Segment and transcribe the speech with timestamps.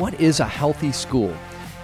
[0.00, 1.36] what is a healthy school?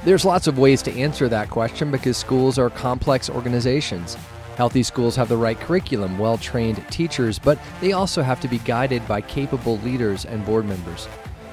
[0.06, 4.16] There's lots of ways to answer that question because schools are complex organizations.
[4.56, 8.56] Healthy schools have the right curriculum, well trained teachers, but they also have to be
[8.60, 11.06] guided by capable leaders and board members.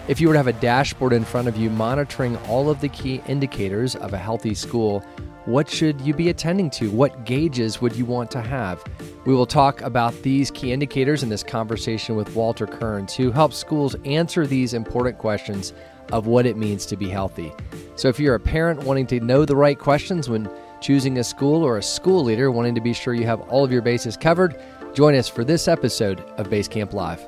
[0.07, 2.88] If you were to have a dashboard in front of you monitoring all of the
[2.88, 5.02] key indicators of a healthy school,
[5.43, 6.89] what should you be attending to?
[6.89, 8.81] What gauges would you want to have?
[9.25, 13.58] We will talk about these key indicators in this conversation with Walter Kearns, who helps
[13.58, 15.73] schools answer these important questions
[16.12, 17.53] of what it means to be healthy.
[17.95, 20.49] So, if you're a parent wanting to know the right questions when
[20.81, 23.71] choosing a school or a school leader wanting to be sure you have all of
[23.71, 24.59] your bases covered,
[24.94, 27.25] join us for this episode of Basecamp Live.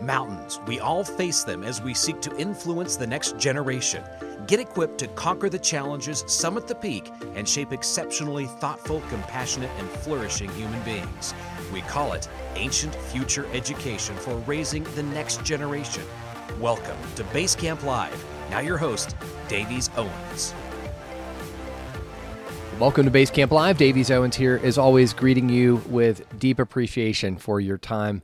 [0.00, 4.02] Mountains, we all face them as we seek to influence the next generation.
[4.46, 9.88] Get equipped to conquer the challenges, summit the peak, and shape exceptionally thoughtful, compassionate, and
[9.88, 11.34] flourishing human beings.
[11.72, 16.04] We call it Ancient Future Education for raising the next generation.
[16.56, 18.24] Welcome to Basecamp Live.
[18.50, 19.14] Now, your host,
[19.46, 20.52] Davies Owens.
[22.80, 23.78] Welcome to Basecamp Live.
[23.78, 28.22] Davies Owens here, as always, greeting you with deep appreciation for your time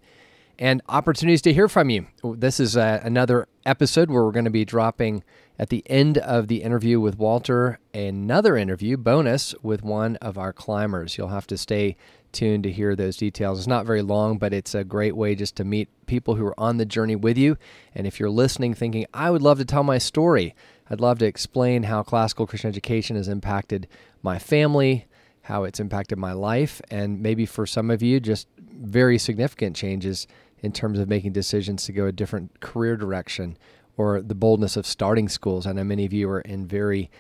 [0.59, 2.07] and opportunities to hear from you.
[2.25, 5.23] This is uh, another episode where we're going to be dropping
[5.59, 10.53] at the end of the interview with Walter another interview bonus with one of our
[10.53, 11.17] climbers.
[11.17, 11.97] You'll have to stay
[12.33, 13.59] tuned to hear those details.
[13.59, 16.61] It's not very long, but it's a great way just to meet people who are
[16.61, 17.57] on the journey with you.
[17.95, 20.55] And if you're listening thinking, I would love to tell my story,
[20.91, 23.87] I'd love to explain how classical Christian education has impacted
[24.23, 25.07] my family,
[25.43, 30.27] how it's impacted my life, and maybe for some of you, just very significant changes
[30.61, 33.57] in terms of making decisions to go a different career direction
[33.97, 35.67] or the boldness of starting schools.
[35.67, 37.11] I know many of you are in very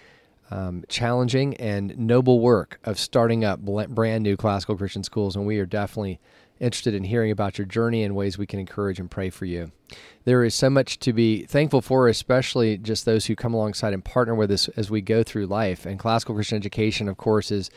[0.50, 5.58] um, challenging and noble work of starting up brand new classical Christian schools, and we
[5.58, 6.20] are definitely
[6.60, 9.72] interested in hearing about your journey and ways we can encourage and pray for you.
[10.24, 14.04] There is so much to be thankful for, especially just those who come alongside and
[14.04, 15.84] partner with us as we go through life.
[15.84, 17.70] And classical Christian education, of course, is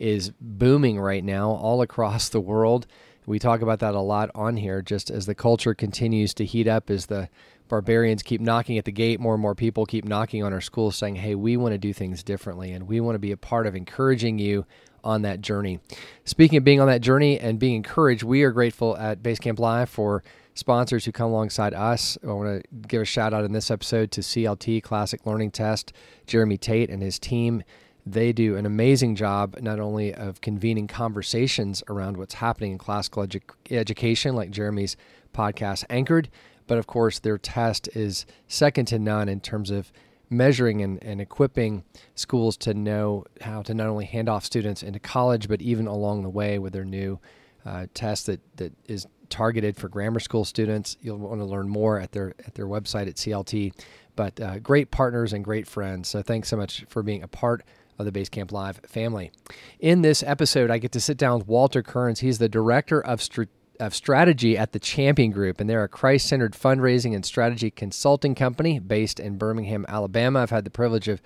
[0.00, 2.86] is booming right now all across the world.
[3.26, 6.66] We talk about that a lot on here, just as the culture continues to heat
[6.66, 7.28] up, as the
[7.68, 10.96] barbarians keep knocking at the gate, more and more people keep knocking on our schools
[10.96, 13.66] saying, Hey, we want to do things differently, and we want to be a part
[13.66, 14.66] of encouraging you
[15.02, 15.80] on that journey.
[16.24, 19.90] Speaking of being on that journey and being encouraged, we are grateful at Basecamp Live
[19.90, 22.16] for sponsors who come alongside us.
[22.22, 25.92] I want to give a shout out in this episode to CLT Classic Learning Test,
[26.26, 27.62] Jeremy Tate and his team.
[28.06, 33.26] They do an amazing job not only of convening conversations around what's happening in classical
[33.26, 34.96] edu- education, like Jeremy's
[35.34, 36.28] podcast Anchored,
[36.66, 39.92] but of course, their test is second to none in terms of
[40.30, 44.98] measuring and, and equipping schools to know how to not only hand off students into
[44.98, 47.18] college, but even along the way with their new
[47.64, 50.96] uh, test that, that is targeted for grammar school students.
[51.00, 53.72] You'll want to learn more at their at their website at CLT.
[54.16, 56.08] But uh, great partners and great friends.
[56.08, 57.64] So thanks so much for being a part
[57.98, 59.32] of the Basecamp Live family.
[59.78, 62.20] In this episode, I get to sit down with Walter Kearns.
[62.20, 66.26] He's the director of strategic of strategy at the Champion Group, and they're a Christ
[66.26, 70.40] centered fundraising and strategy consulting company based in Birmingham, Alabama.
[70.40, 71.20] I've had the privilege of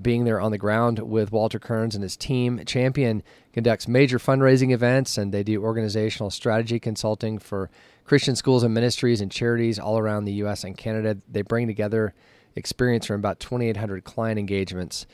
[0.00, 2.62] being there on the ground with Walter Kearns and his team.
[2.64, 3.22] Champion
[3.52, 7.70] conducts major fundraising events and they do organizational strategy consulting for
[8.04, 10.64] Christian schools and ministries and charities all around the U.S.
[10.64, 11.18] and Canada.
[11.30, 12.14] They bring together
[12.56, 15.06] experience from about 2,800 client engagements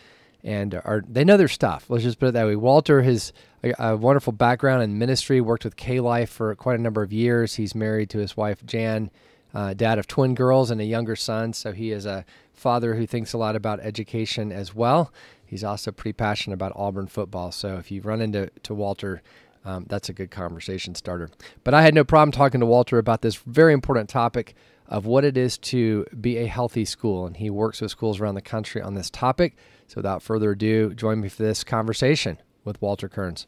[0.44, 1.86] and are they know their stuff.
[1.88, 2.56] Let's just put it that way.
[2.56, 3.32] Walter has
[3.64, 5.40] a, a wonderful background in ministry.
[5.40, 7.56] Worked with K Life for quite a number of years.
[7.56, 9.10] He's married to his wife Jan,
[9.54, 11.52] uh, dad of twin girls and a younger son.
[11.52, 15.12] So he is a father who thinks a lot about education as well.
[15.44, 17.52] He's also pretty passionate about Auburn football.
[17.52, 19.22] So if you run into to Walter,
[19.64, 21.30] um, that's a good conversation starter.
[21.64, 24.54] But I had no problem talking to Walter about this very important topic
[24.86, 27.26] of what it is to be a healthy school.
[27.26, 29.56] And he works with schools around the country on this topic.
[29.88, 33.46] So without further ado, join me for this conversation with Walter Kearns.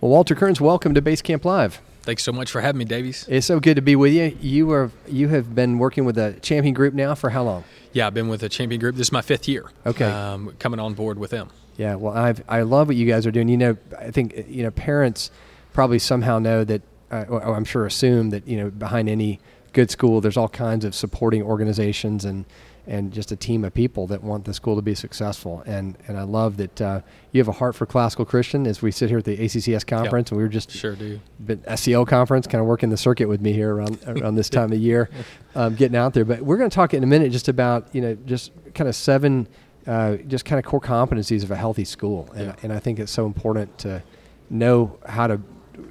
[0.00, 1.80] Well, Walter Kearns, welcome to Basecamp Live.
[2.02, 3.24] Thanks so much for having me, Davies.
[3.28, 4.36] It's so good to be with you.
[4.40, 7.62] You are you have been working with the Champion Group now for how long?
[7.92, 8.96] Yeah, I've been with the Champion Group.
[8.96, 9.70] This is my fifth year.
[9.86, 11.50] Okay, um, coming on board with them.
[11.76, 13.48] Yeah, well, I I love what you guys are doing.
[13.48, 15.30] You know, I think you know parents
[15.72, 16.82] probably somehow know that,
[17.12, 19.38] uh, or I'm sure assume that you know behind any
[19.72, 22.46] good school, there's all kinds of supporting organizations and
[22.86, 25.62] and just a team of people that want the school to be successful.
[25.66, 27.00] And and I love that uh,
[27.30, 28.66] you have a heart for classical Christian.
[28.66, 30.32] As we sit here at the ACCS conference, yep.
[30.32, 33.40] and we were just sure do been SCL conference, kind of working the circuit with
[33.40, 35.10] me here around around this time of year,
[35.54, 36.24] um, getting out there.
[36.24, 38.96] But we're going to talk in a minute just about you know just kind of
[38.96, 39.48] seven.
[39.84, 42.54] Uh, just kind of core competencies of a healthy school, and, yeah.
[42.62, 44.00] and I think it's so important to
[44.48, 45.40] know how to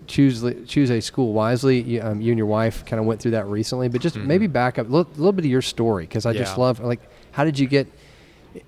[0.07, 1.81] choose choose a school wisely.
[1.81, 4.47] You, um, you and your wife kind of went through that recently, but just maybe
[4.47, 6.61] back up a little, little bit of your story because I just Mm-hmm.
[6.61, 6.99] Love like
[7.31, 7.87] how did you get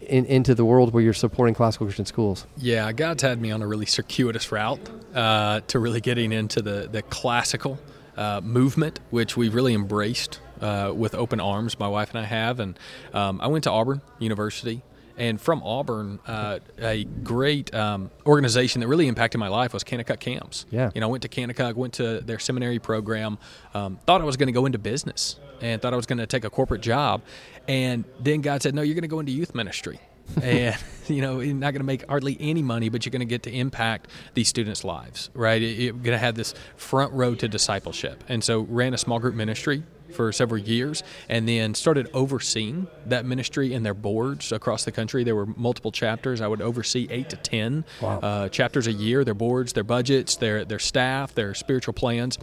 [0.01, 2.48] in, into the world where you're supporting classical Christian schools?
[2.57, 4.80] Yeah, God's had me on a really circuitous route
[5.13, 7.77] uh, to really getting into the the classical
[8.18, 11.77] uh, movement, which we've really embraced uh, with open arms.
[11.80, 12.77] My wife and I have, and
[13.13, 14.81] um, I went to Auburn University.
[15.18, 20.19] And from Auburn, uh, a great um, organization that really impacted my life was Kanakuk
[20.19, 20.65] Camps.
[20.71, 20.92] Yeah.
[20.94, 23.38] You know, I went to Kanakuk, went to their seminary program,
[23.74, 26.27] um, thought I was going to go into business and thought I was going to
[26.27, 27.21] take a corporate job.
[27.68, 30.00] And then God said, no, you're going to go into youth ministry.
[30.42, 30.75] and,
[31.07, 33.44] you know, you're not going to make hardly any money, but you're going to get
[33.44, 35.62] to impact these students' lives, right?
[35.62, 38.24] You're going to have this front row to discipleship.
[38.30, 39.83] And so ran a small group ministry
[40.13, 45.24] for several years and then started overseeing that ministry and their boards across the country.
[45.24, 46.39] There were multiple chapters.
[46.42, 50.63] I would oversee eight to 10 uh, chapters a year, their boards, their budgets, their,
[50.65, 52.38] their staff, their spiritual plans.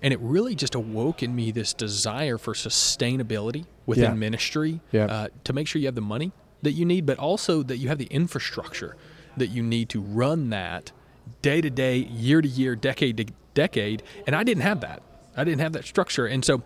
[0.00, 4.14] And it really just awoke in me this desire for sustainability within Yeah.
[4.14, 5.04] ministry Yeah.
[5.06, 6.32] uh, to make sure you have the money
[6.62, 8.96] that you need, but also that you have the infrastructure
[9.36, 10.92] that you need to run that
[11.40, 14.02] day to day, year to year, decade to decade.
[14.26, 15.02] And I didn't have that.
[15.36, 16.26] I didn't have that structure.
[16.26, 16.62] And so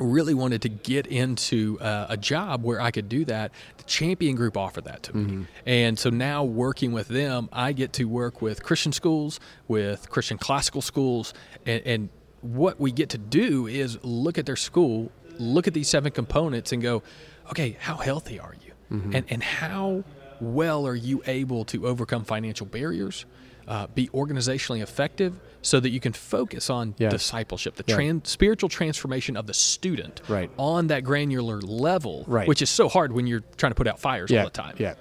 [0.00, 3.52] really wanted to get into uh, a job where I could do that.
[3.78, 5.46] The Champion Group offered that to me.
[5.66, 10.38] And so now working with them, I get to work with Christian schools, with Christian
[10.38, 11.34] classical schools,
[11.66, 12.08] and, and
[12.42, 16.70] what we get to do is look at their school, look at these seven components,
[16.72, 17.02] and go,
[17.50, 18.72] okay, how healthy are you?
[19.14, 20.04] And, and how
[20.40, 23.26] well are you able to overcome financial barriers?
[23.68, 27.10] Uh, be organizationally effective so that you can focus on Yeah.
[27.10, 27.96] discipleship, the Yeah.
[27.98, 30.50] tran- spiritual transformation of the student Right.
[30.56, 32.48] on that granular level, Right.
[32.48, 34.74] which is so hard when you're trying to put out fires all the time.
[34.78, 34.94] Yeah.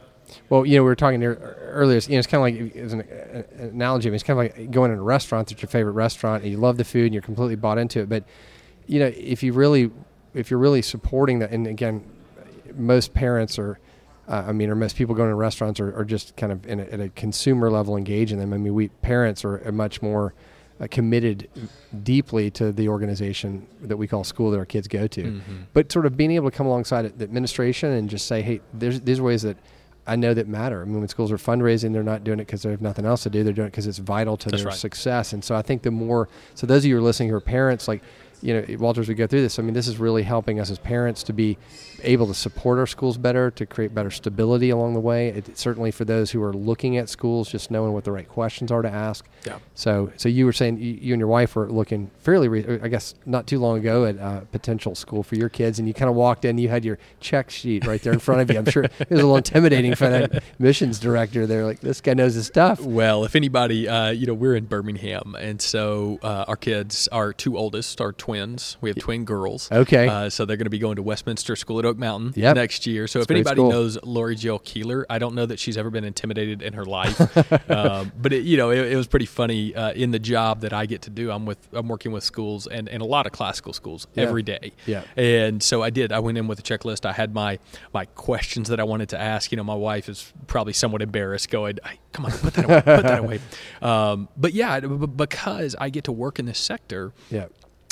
[0.50, 1.98] Well, you know, we were talking earlier.
[2.02, 4.10] You know, it's kind of like as an, an analogy.
[4.10, 6.52] I mean, it's kind of like going in a restaurant that's your favorite restaurant, and
[6.52, 8.10] you love the food, and you're completely bought into it.
[8.10, 8.25] But
[8.86, 9.92] you know, if you really,
[10.34, 12.04] if you're really supporting that, and again,
[12.75, 13.80] most parents are,
[14.28, 16.80] uh, I mean, or most people going to restaurants or, are just kind of in
[16.80, 18.54] a, at a consumer level engaged in them.
[18.54, 20.34] I mean, we parents are much more
[20.80, 21.50] uh, committed
[22.04, 25.42] deeply to the organization that we call school that our kids go to.
[25.74, 29.02] But sort of being able to come alongside the administration and just say, hey, there's
[29.02, 29.58] these ways that
[30.06, 30.82] I know that matter.
[30.82, 33.24] I mean, when schools are fundraising, they're not doing it because they have nothing else
[33.24, 33.44] to do.
[33.44, 34.78] They're doing it because it's vital to That's their right.
[34.78, 35.34] success.
[35.34, 37.42] And so I think the more, so those of you who are listening who are
[37.42, 38.02] parents, like,
[38.42, 40.70] you know, Walter, as we go through this, I mean, this is really helping us
[40.70, 41.58] as parents to be
[42.04, 45.30] able to support our schools better, to create better stability along the way.
[45.30, 48.72] It, certainly for those who are looking at schools, just knowing what the right questions
[48.72, 49.26] are to ask.
[49.46, 49.60] Yeah.
[49.76, 52.88] So, so you were saying you, you and your wife were looking fairly, re- I
[52.88, 56.10] guess, not too long ago at uh, potential school for your kids, and you kind
[56.10, 56.58] of walked in.
[56.58, 58.58] You had your check sheet right there in front of you.
[58.58, 61.48] I'm sure it was a little intimidating for that missions director.
[61.48, 62.82] There, like this guy knows his stuff.
[62.82, 67.34] Well, if anybody, uh, you know, we're in Birmingham, and so uh, our kids, our
[67.34, 68.78] two oldest, are twins.
[68.82, 69.72] We have twin girls.
[69.72, 70.08] Okay.
[70.08, 72.56] Uh, so they're going to be going to Westminster School at Oak Mountain Yep.
[72.56, 73.07] next year.
[73.07, 73.72] So It's if anybody school.
[73.72, 77.19] knows Lori Jill Keeler, I don't know that she's ever been intimidated in her life.
[77.72, 80.74] um, but it, you know, it, it was pretty funny uh, in the job that
[80.74, 81.31] I get to do.
[81.31, 84.24] I'm with, I'm working with schools and, and a lot of classical schools Yeah.
[84.24, 84.74] every day.
[84.86, 85.04] Yeah.
[85.16, 86.12] And so I did.
[86.12, 87.06] I went in with a checklist.
[87.06, 87.60] I had my
[87.94, 89.51] my questions that I wanted to ask.
[89.51, 92.81] You know, my wife is probably somewhat embarrassed, going, "Hey, "Come on, put that away,
[92.81, 93.40] put that away."
[93.81, 97.45] Um, but yeah, because I get to work in this sector, Yeah.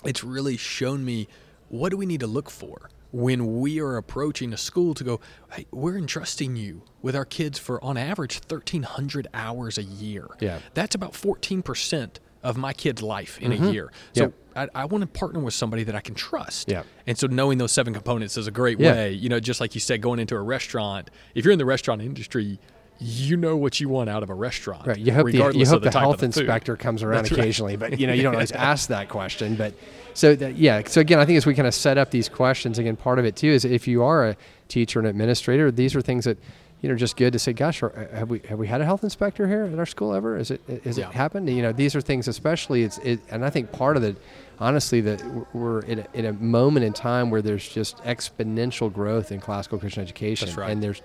[0.03, 1.27] it's really shown me
[1.70, 5.22] what do we need to look for when we are approaching a school to go
[5.53, 10.60] hey we're entrusting you with our kids for on average 1300 hours a year Yeah.
[10.74, 13.69] that's about 14% of my kid's life in a mm-hmm.
[13.72, 14.34] year so Yep.
[14.57, 16.69] I, I want to partner with somebody that I can trust.
[16.72, 16.84] Yeah.
[17.05, 18.93] And so knowing those seven components is a great Yeah.
[18.93, 19.12] way.
[19.12, 22.01] You know, just like you said, going into a restaurant, if you're in the restaurant
[22.01, 22.57] industry,
[23.00, 24.88] you know what you want out of a restaurant.
[24.88, 24.98] Right.
[24.98, 27.40] You hope the, you hope of the, the health the inspector comes around That's right.
[27.42, 29.56] occasionally, but you know you don't always ask that question.
[29.56, 29.74] But
[30.14, 30.82] so that, yeah.
[30.86, 33.25] So again, I think as we kind of set up these questions, again, part of
[33.25, 34.38] it too is if you are a
[34.70, 36.38] teacher and administrator, these are things that
[36.82, 37.52] you know just good to say.
[37.54, 40.14] Gosh, are- uh, have we have we had a health inspector here at our school
[40.14, 40.38] ever?
[40.38, 41.10] Is it has Yeah.
[41.10, 41.50] it happened?
[41.50, 42.84] You know, these are things especially.
[42.84, 44.16] It's it, and I think part of the
[44.60, 45.22] honestly that
[45.54, 49.78] we're in a, in a moment in time where there's just exponential growth in classical
[49.80, 50.72] Christian education, That's right.
[50.72, 51.02] and there's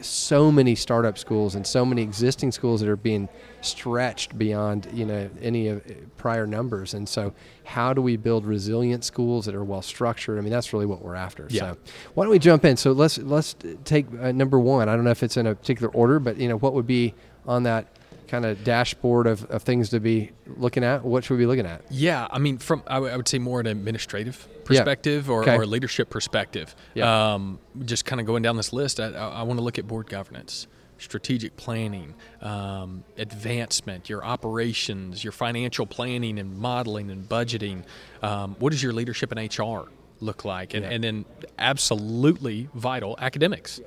[0.00, 3.28] so many startup schools and so many existing schools that are being
[3.60, 6.94] stretched beyond you know any of uh, prior numbers.
[6.94, 7.32] And so
[7.64, 11.02] how do we build resilient schools that are well structured i mean that's really what
[11.02, 11.46] we're after.
[11.50, 11.60] Yeah.
[11.60, 11.76] so
[12.14, 12.76] why don't we jump in?
[12.76, 14.88] So let's let's take uh, number one.
[14.88, 17.14] I don't know if it's in a particular order but you know what would be
[17.46, 17.86] on that
[18.28, 21.66] kind of dashboard of, of things to be looking at what should we be looking
[21.66, 24.64] at Yeah, I mean, from I would say more an administrative Yeah.
[24.64, 25.56] perspective or, Okay.
[25.56, 26.74] or leadership perspective.
[26.94, 27.34] Yeah.
[27.34, 30.08] Um, just kind of going down this list, I, I want to look at board
[30.08, 30.66] governance,
[30.98, 37.82] strategic planning, um, advancement, your operations, your financial planning and modeling and budgeting.
[38.22, 39.88] Um, what does your leadership in HR
[40.20, 40.72] look like?
[40.74, 40.90] And, Yeah.
[40.92, 41.24] and then
[41.58, 43.80] absolutely vital academics.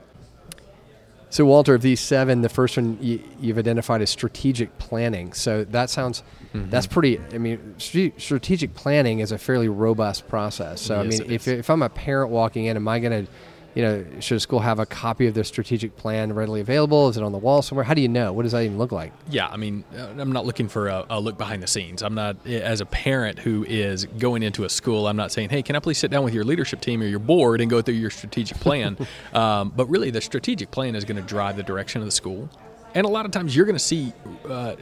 [1.29, 5.33] So, Walter, of these seven, the first one you, you've identified as strategic planning.
[5.33, 6.69] So that sounds Mm-hmm.
[6.69, 7.19] that's pretty.
[7.33, 10.81] I mean, strategic planning is a fairly robust process.
[10.81, 13.31] So, I mean, if if I'm a parent walking in, am I going to,
[13.77, 17.09] you know, should a school have a copy of their strategic plan readily available?
[17.09, 17.85] Is it on the wall somewhere?
[17.85, 18.33] How do you know?
[18.33, 19.13] What does that even look like?
[19.29, 22.01] Yeah, I mean, uh, I'm not looking for a, a look behind the scenes.
[22.01, 25.61] I'm not, as a parent who is going into a school, I'm not saying, hey,
[25.61, 27.93] can I please sit down with your leadership team or your board and go through
[27.93, 28.97] your strategic plan?
[29.33, 32.49] um, but really, the strategic plan is going to drive the direction of the school.
[32.95, 34.11] And a lot of times, you're going to see
[34.49, 34.75] uh,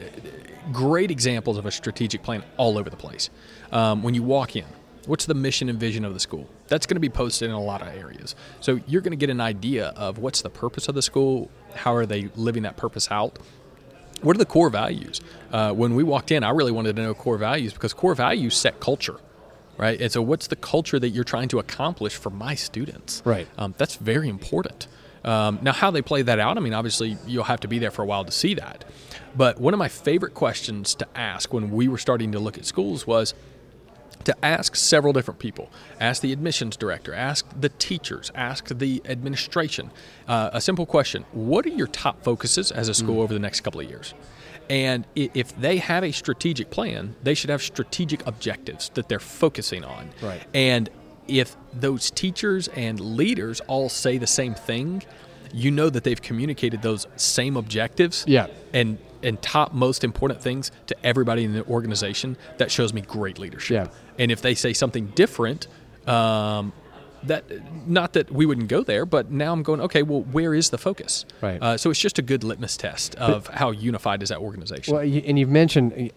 [0.72, 3.28] great examples of a strategic plan all over the place.
[3.72, 4.64] Um, when you walk in,
[5.06, 6.48] what's the mission and vision of the school?
[6.68, 8.34] That's going to be posted in a lot of areas.
[8.60, 11.94] So you're going to get an idea of what's the purpose of the school, how
[11.94, 13.38] are they living that purpose out
[14.22, 15.20] what are the core values?
[15.52, 18.56] Uh, when we walked in, I really wanted to know core values because core values
[18.56, 19.16] set culture,
[19.76, 20.00] right?
[20.00, 23.22] And so, what's the culture that you're trying to accomplish for my students?
[23.24, 23.46] Right.
[23.58, 24.88] Um, that's very important.
[25.24, 27.90] Um, now, how they play that out, I mean, obviously, you'll have to be there
[27.90, 28.84] for a while to see that.
[29.36, 32.64] But one of my favorite questions to ask when we were starting to look at
[32.64, 33.34] schools was,
[34.24, 35.70] to ask several different people.
[36.00, 39.90] Ask the admissions director, ask the teachers, ask the administration.
[40.26, 43.60] Uh, a simple question What are your top focuses as a school over the next
[43.60, 44.14] couple of years?
[44.68, 49.84] And if they have a strategic plan, they should have strategic objectives that they're focusing
[49.84, 50.10] on.
[50.20, 50.42] Right.
[50.54, 50.90] And
[51.28, 55.04] if those teachers and leaders all say the same thing,
[55.52, 58.48] you know that they've communicated those same objectives Yeah.
[58.72, 63.38] and and top most important things to everybody in the organization that shows me great
[63.38, 64.22] leadership Yeah.
[64.22, 65.66] and if they say something different
[66.06, 66.72] um,
[67.24, 67.44] that
[67.88, 70.78] not that we wouldn't go there but now i'm going okay well where is the
[70.78, 71.60] focus Right.
[71.60, 75.02] uh, so it's just a good litmus test of how unified is that organization Well,
[75.02, 76.12] and you've mentioned,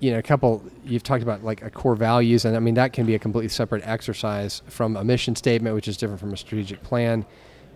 [0.00, 0.62] you know, a couple.
[0.84, 3.48] You've talked about like a core values, and I mean that can be a completely
[3.48, 7.24] separate exercise from a mission statement, which is different from a strategic plan.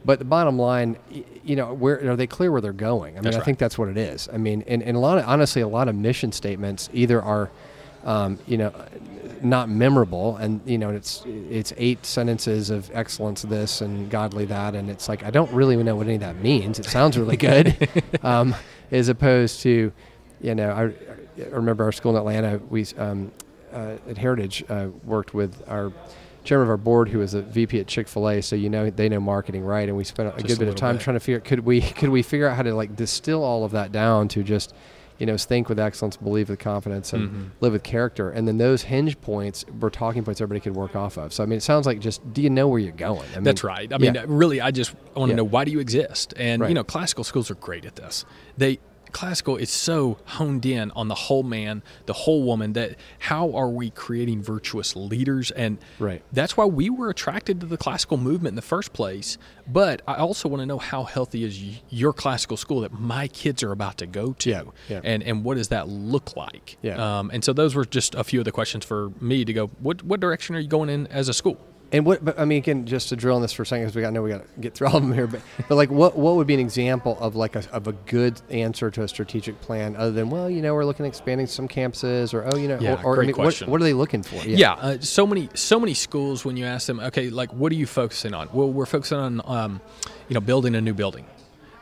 [0.09, 0.97] But the bottom line,
[1.45, 3.13] you know, where are they clear where they're going?
[3.13, 3.45] I mean, That's I right.
[3.45, 4.27] think that's what it is.
[4.33, 7.51] I mean, and, and a lot of honestly, a lot of mission statements either are,
[8.05, 8.73] um, you know,
[9.43, 14.75] not memorable, and you know, it's it's eight sentences of excellence this and godly that,
[14.75, 16.79] and it's like I don't really know what any of that means.
[16.79, 17.77] It sounds really good,
[18.23, 18.55] um,
[18.91, 19.93] as opposed to,
[20.41, 20.85] you know, I,
[21.45, 22.63] I remember our school in Atlanta.
[22.71, 23.31] We um,
[23.75, 25.93] uh, at Heritage uh, worked with our
[26.49, 28.41] chairman of our board, who was a VP at Chick Fil A.
[28.43, 29.89] So you know they know marketing, right?
[29.89, 31.03] And we spent a Just good a bit of time bit.
[31.05, 33.73] trying to figure could we could we figure out how to like distill all of
[33.73, 34.73] that down to just
[35.19, 37.49] you know think with excellence, believe with confidence, and Mhm.
[37.61, 38.31] live with character.
[38.31, 41.33] And then those hinge points were talking points everybody could work off of.
[41.33, 43.27] So I mean, it sounds like just do you know where you're going?
[43.33, 43.93] I mean, That's right.
[43.93, 44.25] I mean, yeah.
[44.29, 45.37] really, I just want to Yeah.
[45.37, 46.35] know why do you exist?
[46.37, 46.69] And Right.
[46.69, 48.25] you know, classical schools are great at this.
[48.57, 48.79] They
[49.13, 52.73] classical is so honed in on the whole man, the whole woman.
[52.75, 55.51] That how are we creating virtuous leaders?
[55.51, 56.23] And Right.
[56.33, 59.39] that's why we were attracted to the classical movement in the first place.
[59.67, 61.61] But I also want to know how healthy is
[61.91, 65.01] your classical school that my kids are about to go to, Yeah, yeah.
[65.05, 66.77] and and what does that look like?
[66.83, 67.19] Yeah.
[67.19, 69.67] Um, and so those were just a few of the questions for me to go.
[69.81, 71.59] What what direction are you going in as a school?
[71.91, 73.97] And what, but I mean, again, just to drill on this for a second, because
[73.97, 75.77] we got, I know we got to get through all of them here, but, but
[75.77, 79.03] like, what, what would be an example of like a, of a good answer to
[79.05, 82.47] a strategic plan, other than, well, you know, we're looking at expanding some campuses, or
[82.53, 84.43] oh, you know, Yeah, or, or I mean, what, what are they looking for?
[84.45, 87.77] Yeah, uh, so many so many schools when you ask them, okay, like what are
[87.77, 88.51] you focusing on?
[88.53, 89.81] Well, we're focusing on um,
[90.29, 91.25] you know building a new building.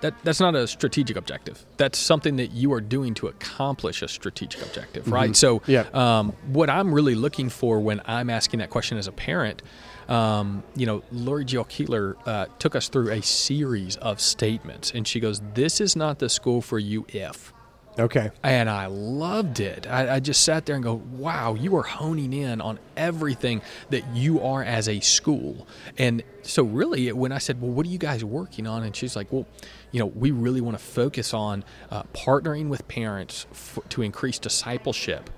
[0.03, 1.65] That that's not a strategic objective.
[1.79, 5.35] That's something that you are doing to accomplish a strategic objective, right?
[5.35, 5.87] So, Yeah.
[5.95, 9.63] um, what I'm really looking for when I'm asking that question as a parent,
[10.09, 15.07] um, you know, Lori Jill Keeler uh, took us through a series of statements, and
[15.07, 17.53] she goes, "This is not the school for you if."
[17.99, 18.31] Okay.
[18.43, 19.87] and I loved it.
[19.87, 24.07] I, I just sat there and go, "Wow, you are honing in on everything that
[24.15, 27.99] you are as a school." And so, really, when I said, "Well, what are you
[27.99, 29.47] guys working on?" and she's like, "Well,
[29.93, 34.39] you know, we really want to focus on uh, partnering with parents f- to increase
[34.39, 35.31] discipleship."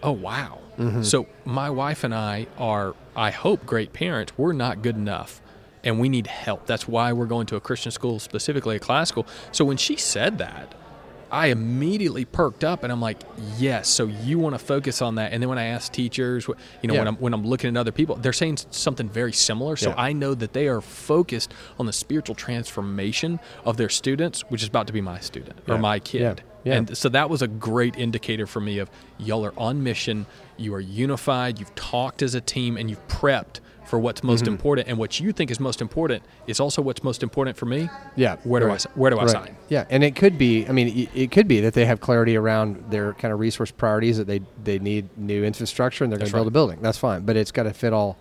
[0.00, 0.60] Oh wow!
[0.78, 1.02] Mm-hmm.
[1.02, 4.32] So my wife and I are, I hope, great parents.
[4.36, 5.40] We're not good enough.
[5.84, 6.66] And we need help.
[6.66, 9.26] That's why we're going to a Christian school, specifically a classical.
[9.52, 10.74] So when she said that,
[11.30, 13.18] I immediately perked up and I'm like,
[13.58, 13.88] yes.
[13.88, 15.32] So you want to focus on that.
[15.32, 16.54] And then when I ask teachers, you
[16.88, 17.00] know, Yeah.
[17.00, 19.76] when I'm when I'm looking at other people, they're saying something very similar.
[19.76, 19.94] So Yeah.
[19.98, 24.68] I know that they are focused on the spiritual transformation of their students, which is
[24.68, 26.20] about to be my student or my kid.
[26.20, 26.34] Yeah.
[26.64, 26.74] Yeah.
[26.78, 30.74] And so that was a great indicator for me of y'all are on mission, you
[30.74, 34.52] are unified, you've talked as a team, and you've prepped for what's most mm-hmm.
[34.52, 37.88] important, and what you think is most important is also what's most important for me.
[38.16, 38.36] Yeah.
[38.44, 38.82] Where do I right.
[38.94, 39.30] where do I Right.
[39.30, 39.56] sign?
[39.68, 40.66] Yeah, and it could be.
[40.66, 44.16] I mean, it- could be that they have clarity around their kind of resource priorities
[44.18, 46.48] that they they need new infrastructure and they're going to build right.
[46.48, 46.78] a building.
[46.80, 48.16] That's fine, but it's got to fit all.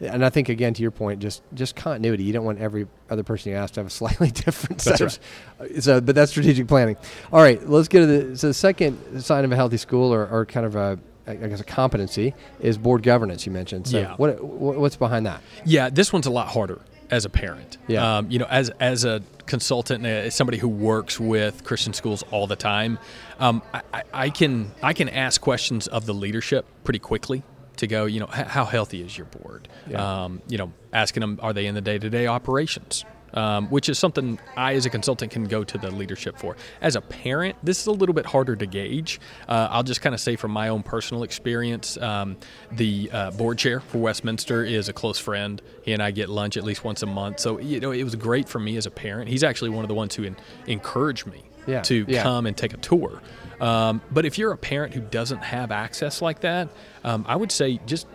[0.00, 2.24] And I think again to your point, just just continuity.
[2.24, 5.20] You don't want every other person you ask to have a slightly different set That's
[5.60, 5.84] of.
[5.84, 6.96] So, but that's strategic planning.
[7.32, 10.26] All right, let's get to the so the second sign of a healthy school, or,
[10.26, 13.46] or kind of a I guess a competency, is board governance.
[13.46, 13.86] You mentioned.
[13.88, 14.14] So Yeah.
[14.16, 15.40] what what- what's behind that?
[15.64, 17.78] Yeah, this one's a lot harder as a parent.
[17.86, 18.18] Yeah.
[18.18, 22.46] Um, you know, as as a consultant, as somebody who works with Christian schools all
[22.46, 22.98] the time,
[23.38, 27.42] um, I, I, can I can ask questions of the leadership pretty quickly
[27.76, 28.06] to go.
[28.06, 29.68] You know, "H- how healthy is your board?
[29.88, 30.24] Yeah.
[30.24, 33.04] Um, you know, asking them, are they in the day to day operations?
[33.34, 36.56] Um, which is something I, as a consultant, can go to the leadership for.
[36.80, 39.20] As a parent, this is a little bit harder to gauge.
[39.48, 42.36] Uh, I'll just kind of say from my own personal experience, um,
[42.70, 45.60] the uh, board chair for Westminster is a close friend.
[45.82, 47.40] He and I get lunch at least once a month.
[47.40, 49.28] So, you know, it was great for me as a parent.
[49.28, 50.36] He's actually one of the ones who en-
[50.68, 52.22] encouraged me Yeah, to yeah.
[52.22, 53.20] come and take a tour.
[53.60, 56.68] Um, but if you're a parent who doesn't have access like that,
[57.02, 58.06] um, I would say just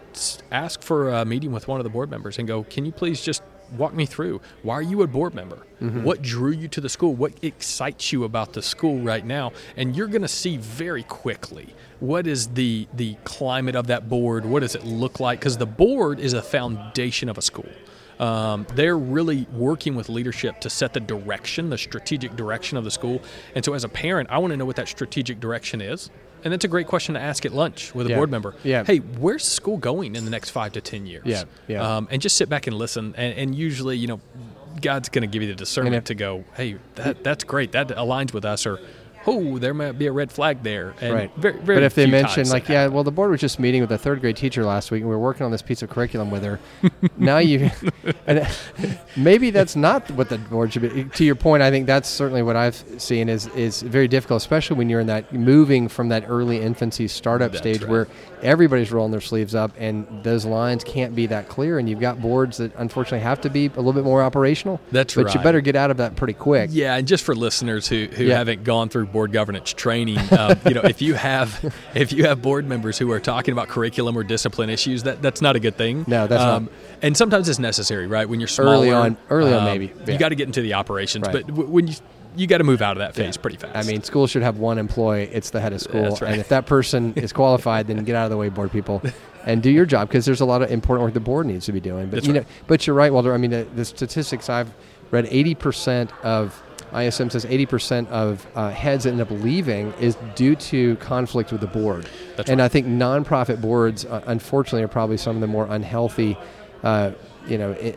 [0.52, 3.22] ask for a meeting with one of the board members and go, can you please
[3.22, 6.04] just walk me through why are you a board member Mm-hmm.
[6.04, 9.96] what drew you to the school what excites you about the school right now and
[9.96, 14.60] you're going to see very quickly what is the the climate of that board what
[14.60, 17.70] does it look like because the board is a foundation of a school
[18.20, 22.92] um, they're really working with leadership to set the direction, the strategic direction of the
[22.92, 23.22] school.
[23.56, 26.10] And so, as a parent, I want to know what that strategic direction is.
[26.44, 28.16] And that's a great question to ask at lunch with a Yeah.
[28.18, 28.56] board member.
[28.64, 28.84] Yeah.
[28.86, 31.24] Hey, where's school going in the next five to 10 years?
[31.26, 31.98] Yeah, yeah.
[31.98, 33.14] Um, and just sit back and listen.
[33.18, 34.22] And, and usually, you know,
[34.82, 37.74] God's going to give you the discernment if- to go, hey, that, that's great.
[37.74, 38.66] That aligns with us.
[38.66, 38.80] Or,
[39.30, 40.96] oh, there might be a red flag there.
[41.02, 41.32] And right.
[41.36, 43.92] Very, very but if they mention like, yeah, well, the board was just meeting with
[43.92, 46.32] a third grade teacher last week, and we were working on this piece of curriculum
[46.32, 46.60] with her.
[47.18, 47.70] now you,
[48.26, 48.48] and
[49.16, 51.04] maybe that's not what the board should be.
[51.04, 54.78] To your point, I think that's certainly what I've seen is is very difficult, especially
[54.78, 57.90] when you're in that moving from that early infancy startup That's stage right.
[57.90, 58.08] where
[58.42, 62.22] everybody's rolling their sleeves up, and those lines can't be that clear, and you've got
[62.22, 64.80] boards that unfortunately have to be a little bit more operational.
[64.92, 65.26] That's right.
[65.26, 66.70] but you better get out of that pretty quick.
[66.74, 68.38] Yeah, and just for listeners who, who Yeah.
[68.38, 72.42] haven't gone through board governance training, um, you know, if you have if you have
[72.42, 75.76] board members who are talking about curriculum or discipline issues, that that's not a good
[75.78, 76.00] thing.
[76.00, 76.64] Um, No, that's not.
[77.02, 78.28] And sometimes it's necessary, right?
[78.28, 80.14] When you're smaller, Early on- early on um, maybe, yeah.
[80.14, 81.34] you got to get into the operations, Right.
[81.34, 81.94] but w- when you
[82.40, 83.42] you got to move out of that phase Yeah.
[83.42, 83.76] pretty fast.
[83.76, 85.30] I mean, schools should have one employee.
[85.32, 86.32] It's the head of school, That's right.
[86.32, 89.02] and if that person is qualified, then get out of the way, board people,
[89.46, 91.72] and do your job because there's a lot of important work the board needs to
[91.72, 92.06] be doing.
[92.06, 92.44] But That's you right.
[92.44, 93.34] know, but you're right, Walter.
[93.34, 94.72] I mean, the, the statistics I've
[95.12, 96.62] read: 80 percent of
[96.96, 101.52] ISM says 80 percent of uh, heads that end up leaving is due to conflict
[101.52, 102.08] with the board.
[102.36, 102.66] That's and right.
[102.66, 106.38] I think nonprofit boards, uh, unfortunately, are probably some of the more unhealthy.
[106.84, 107.12] Uh,
[107.48, 107.96] you know, i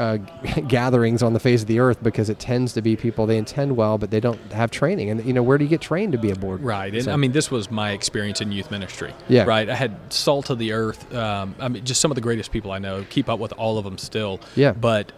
[0.00, 0.16] uh,
[0.68, 3.76] gatherings on the face of the earth because it tends to be people they intend
[3.76, 5.10] well, but they don't have training.
[5.10, 6.62] And you know, where do you get trained to be a board?
[6.62, 9.12] Right, and So- I mean, this was my experience in youth ministry.
[9.28, 9.44] Yeah.
[9.44, 9.68] right.
[9.68, 11.14] I had salt of the earth.
[11.14, 13.04] Um, I mean, just some of the greatest people I know.
[13.10, 14.40] Keep up with all of them still.
[14.56, 14.72] Yeah.
[14.72, 15.12] but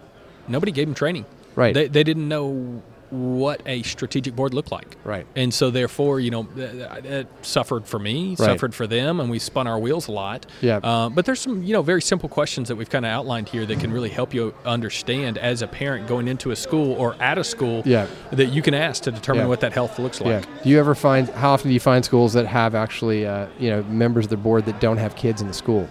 [0.48, 1.24] nobody gave them training.
[1.54, 1.74] Right.
[1.74, 4.96] They they didn't know what a strategic board looked like.
[5.04, 5.26] Right.
[5.36, 8.38] And so therefore, you know, it suffered for me, Right.
[8.38, 10.46] suffered for them, and we spun our wheels a lot.
[10.62, 10.80] Yeah.
[10.82, 13.66] Um, but there's some, you know, very simple questions that we've kind of outlined here
[13.66, 17.36] that can really help you understand as a parent going into a school or at
[17.36, 18.06] a school Yeah.
[18.32, 19.48] that you can ask to determine Yeah.
[19.48, 20.44] what that health looks like.
[20.46, 20.62] Yeah.
[20.62, 23.68] Do you ever find how often do you find schools that have actually uh, you
[23.68, 25.86] know members of the board that don't have kids in the school?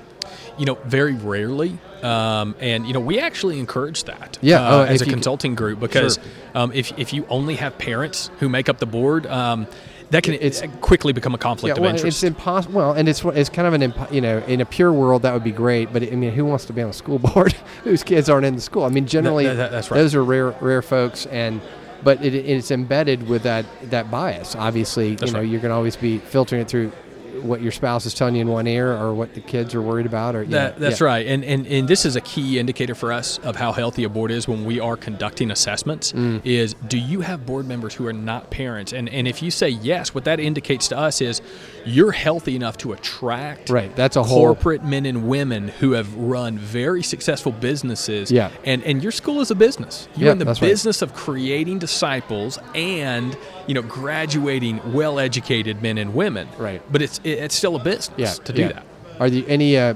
[0.62, 1.76] You know, very rarely.
[2.04, 4.38] Um, and you know, we actually encourage that.
[4.42, 6.20] Yeah, uh, oh, as a consulting group because
[6.54, 9.66] um, if if you only have parents who make up the board, um,
[10.12, 12.18] that can It's- quickly become a conflict yeah, well, of interest.
[12.18, 12.76] it's impossible.
[12.76, 15.34] Well, and it's it's kind of an impo- you know in a pure world that
[15.34, 18.04] would be great, but I mean, who wants to be on a school board whose
[18.04, 18.84] kids aren't in the school?
[18.84, 19.98] I mean, generally that- that- that's right.
[19.98, 21.60] those are rare rare folks, and
[22.04, 24.56] but it, it's embedded with that that bias.
[24.56, 25.50] Obviously, That's you know right.
[25.50, 26.92] you're going to always be filtering it through
[27.42, 30.06] what your spouse is telling you in one ear or what the kids are worried
[30.06, 31.08] about or That, know, that's yeah.
[31.08, 34.10] right, and, and and this is a key indicator for us of how healthy a
[34.10, 36.12] board is when we are conducting assessments.
[36.12, 36.42] Mm.
[36.46, 38.94] Is do you have board members who are not parents?
[38.94, 41.42] And and if you say yes, what that indicates to us is
[41.86, 46.14] you're healthy enough to attract Right, that's a whole- corporate men and women who have
[46.16, 48.32] run very successful businesses.
[48.32, 48.52] Yeah.
[48.66, 50.08] and and your school is a business.
[50.16, 50.68] You're Yeah, in the that's right.
[50.70, 56.48] business of creating disciples and you know graduating well-educated men and women.
[56.58, 56.82] Right.
[56.92, 58.68] but it's it, it's still a business yeah, to do yeah.
[58.74, 58.86] that.
[59.20, 59.78] Are there any?
[59.78, 59.94] Uh,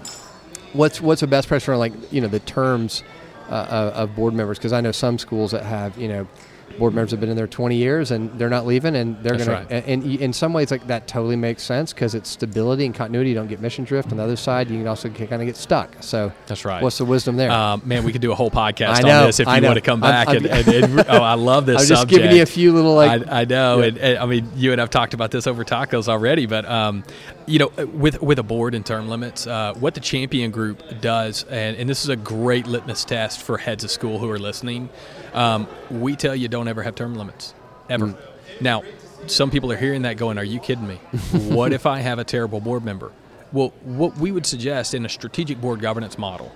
[0.73, 3.03] what's what's the best pressure on like you know the terms
[3.49, 4.57] uh, of, of board members?
[4.57, 6.27] Because I know some schools that have you know
[6.77, 9.49] board members have been in there 20 years and they're not leaving and they're going
[9.49, 9.69] right.
[9.69, 12.93] to and, and in some ways like that totally makes sense because it's stability and
[12.93, 15.45] continuity you don't get mission drift on the other side you can also kind of
[15.45, 16.83] get stuck so That's right.
[16.83, 19.39] what's the wisdom there Um, man, we could do a whole podcast know, on this
[19.39, 19.67] if I you know.
[19.69, 20.27] want to come I'm- back.
[20.27, 22.21] I'm- and, and, and- oh, I love this i'm just subject.
[22.21, 23.85] giving you a few little like I, I know, Yeah.
[23.87, 27.03] and, and, I mean, you and I've talked about this over tacos already, but um,
[27.45, 31.43] you know, with with a board and term limits, uh, what the champion group does,
[31.49, 34.89] and, and this is a great litmus test for heads of school who are listening.
[35.35, 37.53] Um, we tell you don't ever have term limits,
[37.89, 38.07] ever.
[38.07, 38.17] Mm.
[38.61, 38.83] Now,
[39.27, 40.95] some people are hearing that going, "Are you kidding me?
[41.53, 43.11] what if I have a terrible board member?"
[43.51, 46.51] Well, what we would suggest in a strategic board governance model,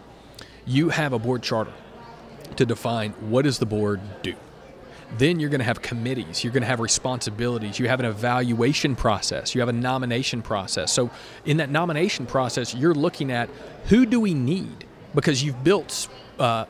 [0.66, 1.74] you have a board charter
[2.56, 4.34] to define what does the board do
[5.18, 8.96] then you're going to have committees you're going to have responsibilities you have an evaluation
[8.96, 11.10] process you have a nomination process so
[11.46, 13.50] in that nomination process you're looking at
[13.86, 16.66] who do we need because you've built uh,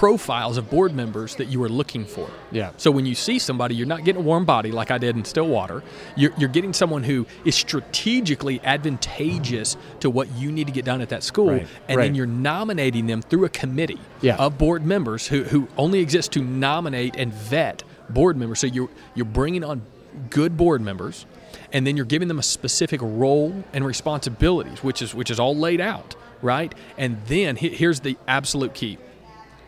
[0.00, 2.70] profiles of board members that you are looking for Yeah.
[2.78, 5.26] so when you see somebody you're not getting a warm body like i did in
[5.26, 5.82] stillwater
[6.16, 11.02] you're, you're getting someone who is strategically advantageous to what you need to get done
[11.02, 12.04] at that school Right, and right.
[12.04, 14.36] then you're nominating them through a committee Yeah.
[14.36, 18.58] of board members who, who only exist to nominate and vet board members.
[18.60, 19.82] So you're you're bringing on
[20.30, 21.26] good board members,
[21.74, 25.54] and then you're giving them a specific role and responsibilities, which is which is all
[25.56, 26.74] laid out, right?
[26.96, 28.96] And then here's the absolute key: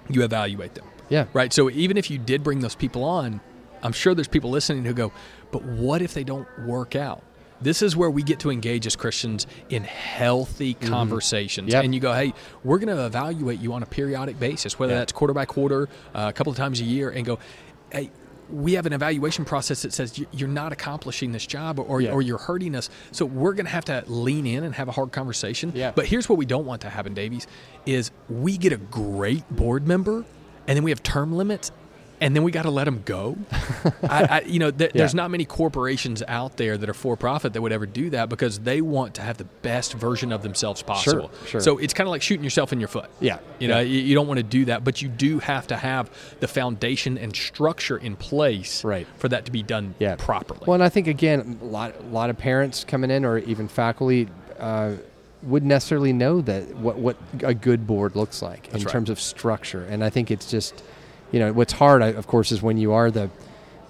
[0.08, 0.86] you evaluate them.
[1.08, 1.26] Yeah.
[1.32, 1.52] Right.
[1.52, 3.40] So even if you did bring those people on,
[3.82, 5.12] I'm sure there's people listening who go,
[5.50, 7.22] but what if they don't work out?
[7.60, 11.72] This is where we get to engage as Christians in healthy conversations.
[11.72, 11.84] Yep.
[11.84, 12.32] And you go, hey,
[12.64, 15.00] we're going to evaluate you on a periodic basis, whether Yeah.
[15.00, 17.38] that's quarter by quarter, uh, a couple of times a year, and go,
[17.92, 18.10] hey,
[18.50, 22.10] we have an evaluation process that says you- you're not accomplishing this job or, Yeah.
[22.12, 22.90] or you're hurting us.
[23.10, 25.72] So we're going to have to lean in and have a hard conversation.
[25.74, 25.92] Yeah.
[25.94, 27.46] But here's what we don't want to happen, Davies,
[27.86, 30.24] is we get a great board member
[30.68, 31.72] and then we have term limits
[32.22, 33.36] and then we got to let them go.
[34.04, 37.52] I, I, you know, th- there's not many corporations out there that are for profit
[37.52, 40.82] that would ever do that because they want to have the best version of themselves
[40.82, 41.30] possible.
[41.40, 41.48] sure.
[41.48, 41.60] sure.
[41.60, 43.10] So it's kind of like shooting yourself in your foot.
[43.20, 43.82] Yeah, You know, yeah.
[43.86, 47.18] you, you don't want to do that, but you do have to have the foundation
[47.18, 49.06] and structure in place Right.
[49.18, 50.14] for that to be done yeah.
[50.16, 50.60] properly.
[50.64, 53.66] Well, and I think again, a lot, a lot of parents coming in, or even
[53.66, 54.28] faculty,
[54.60, 54.92] uh,
[55.42, 58.88] wouldn't necessarily know that what what a good board looks like in right.
[58.88, 59.84] terms of structure.
[59.84, 60.84] And I think it's just,
[61.32, 63.30] you know, what's hard, of course, is when you are the,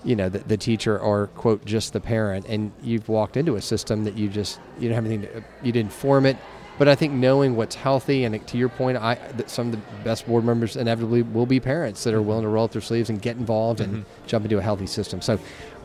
[0.05, 3.63] you know, the, the teacher or quote just the parent, and you've walked into a
[3.63, 6.37] system that you just you don't have anything, to, you didn't form it.
[6.79, 9.81] But I think knowing what's healthy, and to your point, I that some of the
[10.05, 12.29] best board members inevitably will be parents that are mm-hmm.
[12.29, 14.27] willing to roll up their sleeves and get involved and mm-hmm.
[14.27, 15.21] jump into a healthy system.
[15.21, 15.37] So,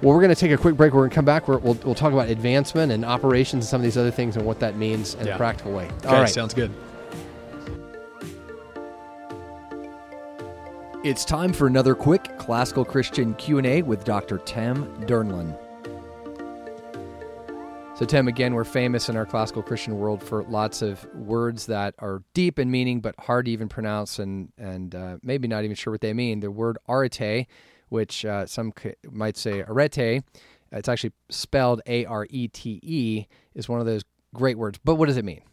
[0.02, 0.94] well, we're going to take a quick break.
[0.94, 1.48] We're going to come back.
[1.48, 4.46] We're, we'll, we'll talk about advancement and operations and some of these other things and
[4.46, 5.34] what that means in Yeah.
[5.36, 5.86] a practical way.
[5.86, 6.30] okay, All right.
[6.30, 6.72] sounds good.
[11.08, 14.40] It's time for another quick classical Christian Q&A with Dr.
[14.40, 15.58] Tim Dernlan.
[17.98, 21.96] So, Tim, again, we're famous in our classical Christian world for lots of words that
[22.00, 25.78] are deep in meaning but hard to even pronounce and, and uh, maybe not even
[25.78, 26.42] sure what they mean.
[26.42, 27.48] The word arete,
[27.88, 28.74] which uh, some
[29.10, 30.24] might say arete,
[30.74, 34.04] it's actually spelled A R E T E, is one of those
[34.36, 34.78] great words.
[34.84, 35.44] But what does it mean?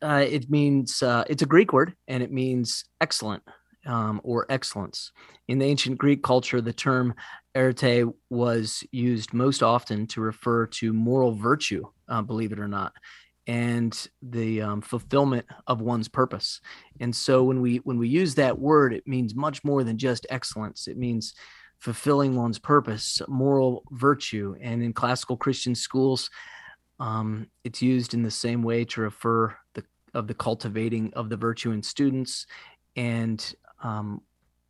[0.00, 3.42] Uh, it means uh, it's a Greek word, and it means excellent
[3.86, 5.12] um, or excellence.
[5.48, 7.14] In the ancient Greek culture, the term
[7.56, 12.92] arete was used most often to refer to moral virtue, uh, believe it or not,
[13.46, 16.60] and the um, fulfillment of one's purpose.
[17.00, 20.26] And so, when we when we use that word, it means much more than just
[20.30, 20.88] excellence.
[20.88, 21.34] It means
[21.78, 26.30] fulfilling one's purpose, moral virtue, and in classical Christian schools,
[26.98, 31.36] um, it's used in the same way to refer the of the cultivating of the
[31.36, 32.46] virtue in students,
[32.96, 34.22] and um,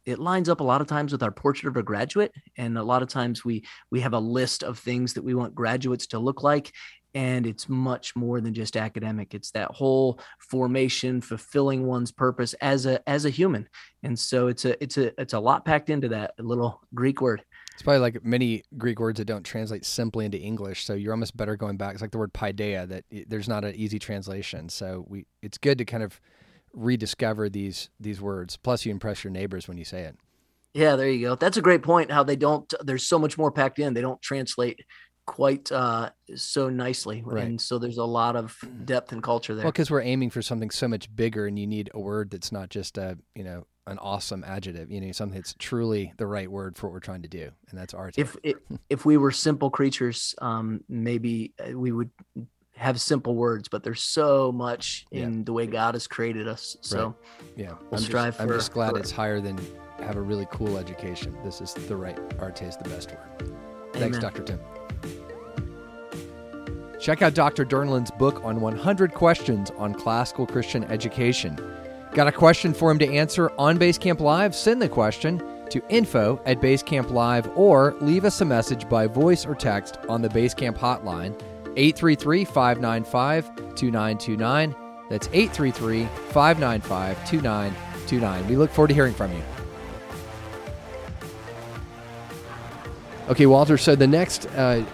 [0.05, 2.33] it lines up a lot of times with our portrait of a graduate.
[2.57, 5.55] And a lot of times we we have a list of things that we want
[5.55, 6.73] graduates to look like,
[7.15, 9.35] and it's much more than just academic.
[9.35, 13.69] It's that whole formation, fulfilling one's purpose as a as a human.
[14.03, 17.43] And so it's a it's a it's a lot packed into that little Greek word.
[17.73, 20.85] It's probably like many Greek words that don't translate simply into English.
[20.85, 21.93] So you're almost better going back.
[21.93, 24.69] It's like the word paideia that there's not an easy translation.
[24.69, 26.21] So we it's good to kind of
[26.77, 28.57] rediscover these these words.
[28.57, 30.17] Plus, you impress your neighbors when you say it.
[30.75, 31.35] Yeah, there you go.
[31.35, 32.13] That's a great point.
[32.13, 32.73] How they don't.
[32.83, 33.95] There's so much more packed in.
[33.95, 34.79] They don't translate
[35.27, 37.45] quite uh, so nicely, Right.
[37.45, 39.65] and so there's a lot of depth and culture there.
[39.65, 42.53] Well, because we're aiming for something so much bigger, and you need a word that's
[42.53, 44.91] not just a you know an awesome adjective.
[44.91, 47.79] You know, something that's truly the right word for what we're trying to do, and
[47.79, 48.15] that's art.
[48.19, 48.57] if if,
[48.91, 52.11] if we were simple creatures, um, maybe uh, we would
[52.77, 55.23] have simple words, but there's so much Yeah.
[55.25, 56.77] in the way God has created us.
[56.83, 57.15] So
[57.57, 59.59] yeah, we'll I'm strive just, I'm just glad for- it's higher than
[60.01, 61.35] have a really cool education.
[61.43, 63.53] This is the right Arete is the best word.
[63.95, 64.21] Thanks, Amen.
[64.21, 64.43] Dr.
[64.43, 64.61] Tim.
[67.01, 67.65] Check out Dr.
[67.65, 71.59] Dernlan's book on 100 questions on classical Christian education.
[72.13, 74.55] Got a question for him to answer on Basecamp Live?
[74.55, 79.45] Send the question to info at Basecamp Live or leave us a message by voice
[79.47, 81.39] or text on the Basecamp hotline,
[81.77, 84.75] 833 595 2929.
[85.09, 88.49] That's 833 595 2929.
[88.49, 89.43] We look forward to hearing from you.
[93.29, 94.85] Okay, Walter, so the next uh,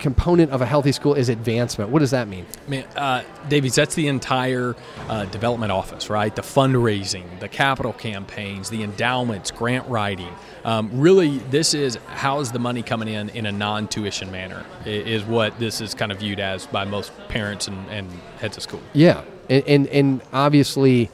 [0.00, 1.90] component of a healthy school is advancement.
[1.90, 2.46] What does that mean?
[2.66, 4.74] Man, uh, Davies, that's the entire
[5.08, 6.34] uh, development office, right?
[6.34, 10.34] The fundraising, the capital campaigns, the endowments, grant writing.
[10.64, 14.64] Um, really, this is how is the money coming in in a non-tuition manner?
[14.84, 18.10] Is what this is kind of viewed as by most parents and, and
[18.40, 18.80] heads of school.
[18.92, 21.10] Yeah, and and, and obviously,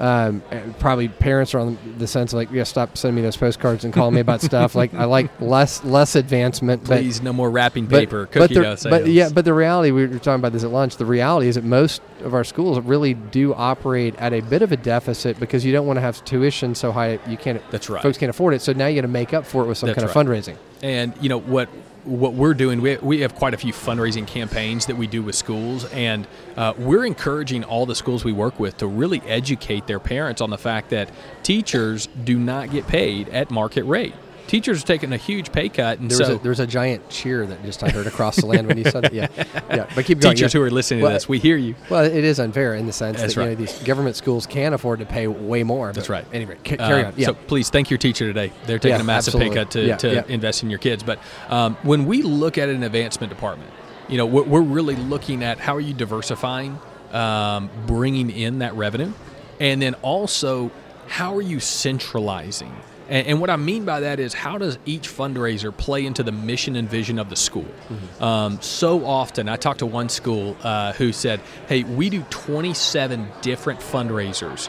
[0.00, 3.36] um, uh, probably parents are on the sense of like, yeah, stop sending me those
[3.36, 4.74] postcards and calling me about stuff.
[4.74, 6.84] Like I like less less advancement.
[6.88, 8.90] but- Please, no more wrapping paper, but cookie the- dough sales.
[8.90, 10.96] But yeah, but the reality we were talking about this at lunch.
[10.96, 14.72] The reality is that most of our schools really do operate at a bit of
[14.72, 17.62] a deficit because you don't want to have tuition so high you can't.
[17.70, 18.02] That's right.
[18.02, 19.88] Folks can't afford it, so now you got to make up for it with some
[19.88, 20.56] That's kind of fundraising.
[20.82, 21.68] And you know what
[22.04, 25.34] what we're doing, we, we have quite a few fundraising campaigns that we do with
[25.34, 30.00] schools, and uh, we're encouraging all the schools we work with to really educate their
[30.00, 31.10] parents on the fact that
[31.42, 34.14] teachers do not get paid at market rate.
[34.50, 36.66] Teachers are taking a huge pay cut, and There was, so a, there was a
[36.66, 39.12] giant cheer that just I heard across the land when you said it.
[39.12, 39.28] Yeah,
[39.70, 39.88] yeah.
[39.94, 40.34] But keep going.
[40.34, 40.58] teachers yeah.
[40.58, 41.76] who are listening Well, to this, we hear you.
[41.88, 44.72] Well, it is unfair in the sense That's that you know these government schools can
[44.72, 45.92] afford to pay way more.
[45.92, 46.26] That's right.
[46.32, 47.14] Anyway, ca- carry Uh, on.
[47.16, 47.26] Yeah.
[47.26, 48.52] So please thank your teacher today.
[48.66, 49.56] They're taking Yeah, a massive absolutely.
[49.56, 51.04] pay cut to, to invest in your kids.
[51.04, 53.70] But um, when we look at an advancement department,
[54.08, 56.76] you know, we're, we're really looking at how are you diversifying,
[57.12, 59.12] um, bringing in that revenue,
[59.60, 60.72] and then also
[61.06, 62.74] how are you centralizing.
[63.10, 66.32] And, and what I mean by that is how does each fundraiser play into the
[66.32, 67.66] mission and vision of the school?
[67.88, 68.22] Mm-hmm.
[68.24, 73.28] Um, so often, I talked to one school uh, who said, "Hey, we do 27
[73.42, 74.68] different fundraisers."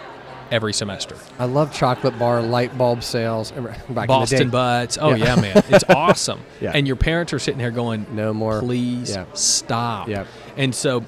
[0.49, 1.15] Every semester.
[1.39, 3.51] I love chocolate bar light bulb sales.
[3.51, 4.97] Back in the Boston butts.
[4.99, 5.35] Oh Yeah.
[5.35, 6.41] yeah, man, it's awesome.
[6.59, 6.73] Yeah.
[6.75, 8.59] And your parents are sitting here going, No more.
[8.59, 9.23] please Yeah.
[9.33, 10.27] stop." Yep.
[10.57, 11.05] And so,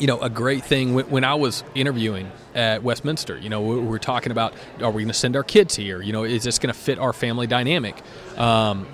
[0.00, 3.98] you know, a great thing when, when I was interviewing at Westminster, you know, we're
[3.98, 6.00] talking about, are we going to send our kids here?
[6.00, 7.96] You know, is this going to fit our family dynamic?
[8.38, 8.86] Um,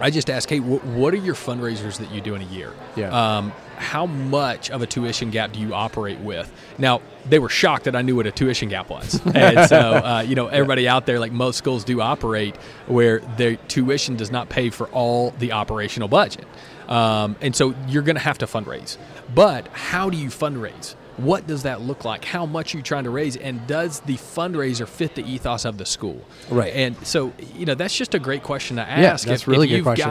[0.00, 2.72] I just asked, hey, wh- what are your fundraisers that you do in a year?
[2.96, 3.36] Yeah.
[3.36, 6.50] Um, how much of a tuition gap do you operate with?
[6.78, 9.20] Now, they were shocked that I knew what a tuition gap was.
[9.34, 12.56] and so, uh, you know, everybody out there, like most schools do operate
[12.86, 16.46] where their tuition does not pay for all the operational budget.
[16.88, 18.96] Um, and so you're going to have to fundraise.
[19.34, 20.94] But how do you fundraise?
[21.16, 22.24] What does that look like?
[22.24, 23.36] How much are you trying to raise?
[23.36, 26.22] And does the fundraiser fit the ethos of the school?
[26.50, 26.74] Right.
[26.74, 29.26] And so, you know, that's just a great question to ask.
[29.26, 30.10] Yeah, that's if, really if good you've question.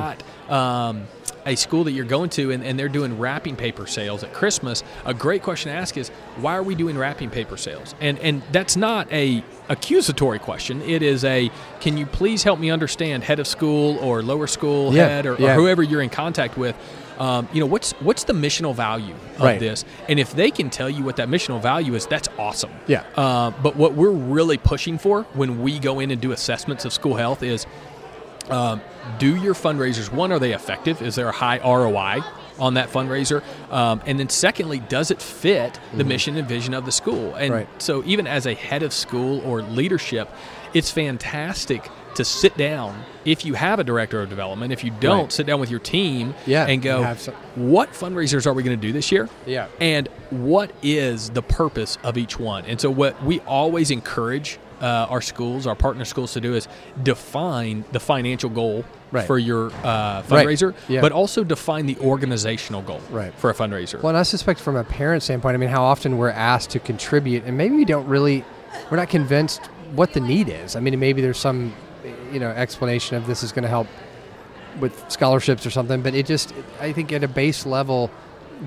[0.49, 1.07] got um,
[1.45, 4.83] a school that you're going to and, and they're doing wrapping paper sales at Christmas,
[5.05, 7.93] a great question to ask is why are we doing wrapping paper sales?
[8.01, 10.81] And and that's not a accusatory question.
[10.81, 14.93] It is a can you please help me understand head of school or lower school
[14.93, 16.75] Yeah, head or, or whoever you're in contact with.
[17.19, 19.60] Um, you know what's what's the missional value of Right.
[19.60, 22.71] this, and if they can tell you what that missional value is, that's awesome.
[22.88, 23.04] Yeah.
[23.15, 26.91] Uh, but what we're really pushing for when we go in and do assessments of
[26.93, 27.65] school health is
[28.49, 28.82] um,
[29.17, 32.19] do your fundraisers one are they effective is there a high roi
[32.60, 36.86] on that fundraiser um, and then secondly does it fit the mission and vision of
[36.86, 37.54] the school and Mm-hmm.
[37.54, 37.82] Right.
[37.82, 40.30] so even as a head of school or leadership
[40.75, 45.23] it's fantastic to sit down if you have a director of development if you don't
[45.23, 45.32] Right.
[45.32, 48.88] sit down with your team Yeah, and go some- what fundraisers are we going to
[48.88, 49.67] do this year Yeah.
[49.80, 55.08] and what is the purpose of each one and so what we always encourage uh,
[55.10, 56.67] our schools our partner schools to do is
[57.04, 59.25] define the financial goal Right.
[59.25, 60.25] for your uh, Right.
[60.28, 60.99] fundraiser Yeah.
[61.01, 63.34] but also define the organizational goal Right.
[63.38, 66.17] for a fundraiser Well, and I suspect from a parent standpoint, I mean, how often
[66.17, 68.43] we're asked to contribute, and maybe we don't really,
[68.91, 69.62] we're not convinced
[69.95, 70.75] what the need is.
[70.75, 71.71] I mean, maybe there's some,
[72.31, 73.88] you know, explanation of this is going to help
[74.79, 78.11] with scholarships or something, but it just, I think at a base level,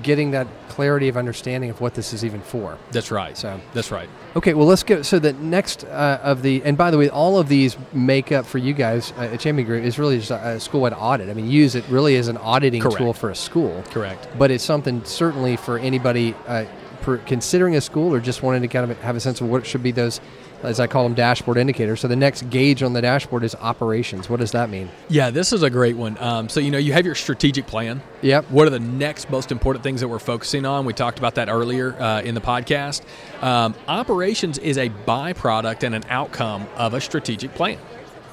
[0.03, 2.77] getting that clarity of understanding of what this is even for.
[2.91, 5.01] that's right So- that's right Okay, well, let's go.
[5.01, 8.45] So the next uh, of the, and by the way, all of these make up
[8.45, 11.29] for you guys uh, at Champion Group is really just a, a school-wide audit.
[11.29, 12.97] I mean, use it really as an auditing Correct.
[12.97, 13.83] tool for a school.
[13.89, 16.65] correct But it's something certainly for anybody uh,
[17.01, 19.65] per considering a school or just wanting to kind of have a sense of what
[19.65, 20.21] should be those
[20.63, 22.01] as I call them, dashboard indicators.
[22.01, 24.29] So the next gauge on the dashboard is operations.
[24.29, 24.89] What does that mean?
[25.07, 26.17] Yeah, this is a great one.
[26.19, 28.01] Um, so you know, you have your strategic plan.
[28.21, 28.51] Yep.
[28.51, 30.85] What are the next most important things that we're focusing on?
[30.85, 33.01] We talked about that earlier uh, in the podcast.
[33.41, 37.77] Um, operations is a byproduct and an outcome of a strategic plan.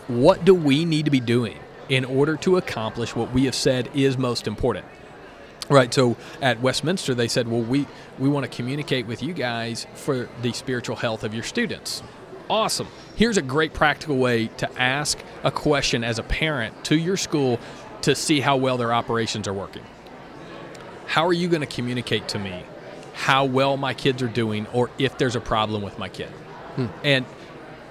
[0.09, 1.59] What do we need to be doing
[1.89, 4.87] in order to accomplish what we have said is most important?
[5.69, 5.93] Right.
[5.93, 7.87] So at Westminster, they said, well, we,
[8.19, 12.03] we want to communicate with you guys for the spiritual health of your students.
[12.49, 12.87] Awesome.
[13.17, 17.59] Here's a great practical way to ask a question as a parent to your school
[18.03, 19.83] to see how well their operations are working.
[21.07, 22.65] How are you going to communicate to me
[23.15, 26.29] how well my kids are doing or if there's a problem with my kid?
[26.77, 26.87] Hmm.
[27.03, 27.27] And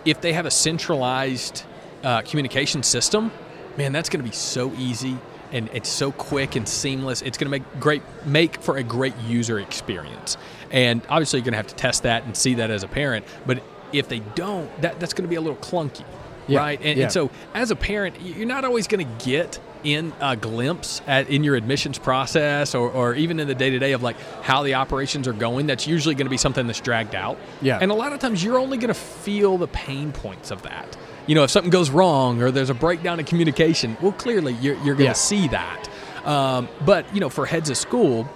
[0.05, 1.63] if they have a centralized
[2.03, 3.31] uh, communication system,
[3.77, 5.17] man, that's going to be so easy
[5.51, 7.21] and it's so quick and seamless.
[7.21, 10.37] It's going to make great make for a great user experience.
[10.71, 13.25] And obviously, you're going to have to test that and see that as a parent.
[13.45, 16.05] But if they don't, that that's going to be a little clunky,
[16.47, 16.59] yeah.
[16.59, 16.79] right?
[16.81, 17.03] And, yeah.
[17.03, 21.29] and, so, as a parent, you're not always going to get in a glimpse at
[21.29, 24.63] in your admissions process or, or even in the day to day of like how
[24.63, 25.67] the operations are going.
[25.67, 27.37] That's usually going to be something that's dragged out.
[27.61, 27.79] Yeah.
[27.79, 30.97] And a lot of times, you're only going to feel the pain points of that
[31.27, 34.75] you know, if something goes wrong or there's a breakdown in communication, well, clearly you're,
[34.75, 35.13] you're going to yeah.
[35.13, 35.89] see that.
[36.23, 38.29] Um, but, you know, for heads of school,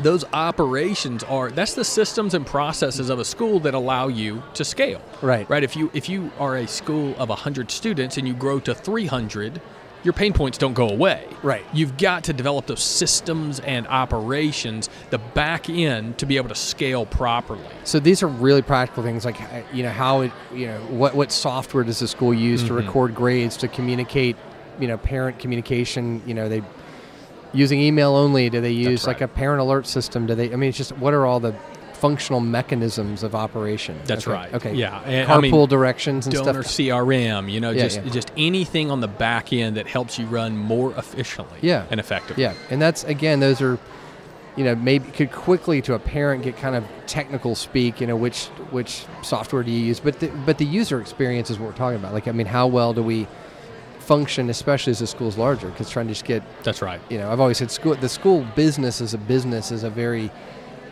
[0.00, 4.64] those operations are that's the systems and processes of a school that allow you to
[4.64, 8.34] scale right right if you if you are a school of 100 students and you
[8.34, 9.60] grow to 300
[10.04, 11.26] your pain points don't go away.
[11.42, 11.64] Right.
[11.72, 16.54] You've got to develop those systems and operations, the back end, to be able to
[16.54, 17.62] scale properly.
[17.84, 21.14] So these are really practical things, like uh, you know how it, you know what
[21.14, 22.68] what software does the school use mm-hmm.
[22.68, 24.36] to record grades, to communicate,
[24.80, 26.22] you know, parent communication.
[26.26, 26.62] You know, they
[27.52, 28.50] using email only.
[28.50, 29.14] Do they use right.
[29.14, 30.26] like a parent alert system?
[30.26, 30.52] Do they?
[30.52, 31.54] I mean, it's just what are all the
[32.02, 33.96] functional mechanisms of operation.
[34.06, 34.34] That's okay.
[34.34, 34.54] right.
[34.54, 34.74] Okay.
[34.74, 35.00] Yeah.
[35.02, 36.74] And, Carpool I mean, directions and donor stuff.
[36.74, 37.48] CRM.
[37.48, 38.10] You know, yeah, just yeah.
[38.10, 41.60] just anything on the back end that helps you run more efficiently.
[41.62, 41.86] Yeah.
[41.90, 42.42] And effectively.
[42.42, 42.54] Yeah.
[42.70, 43.78] And that's again, those are,
[44.56, 48.00] you know, maybe could quickly to a parent get kind of technical speak.
[48.00, 50.00] You know, which which software do you use?
[50.00, 52.12] But the, but the user experience is what we're talking about.
[52.12, 53.28] Like, I mean, how well do we
[54.02, 55.68] function, especially as the school's larger?
[55.68, 56.42] Because trying to just get.
[56.62, 57.00] That's right.
[57.08, 57.94] You know, I've always said school.
[57.94, 60.30] The school business as a business is a very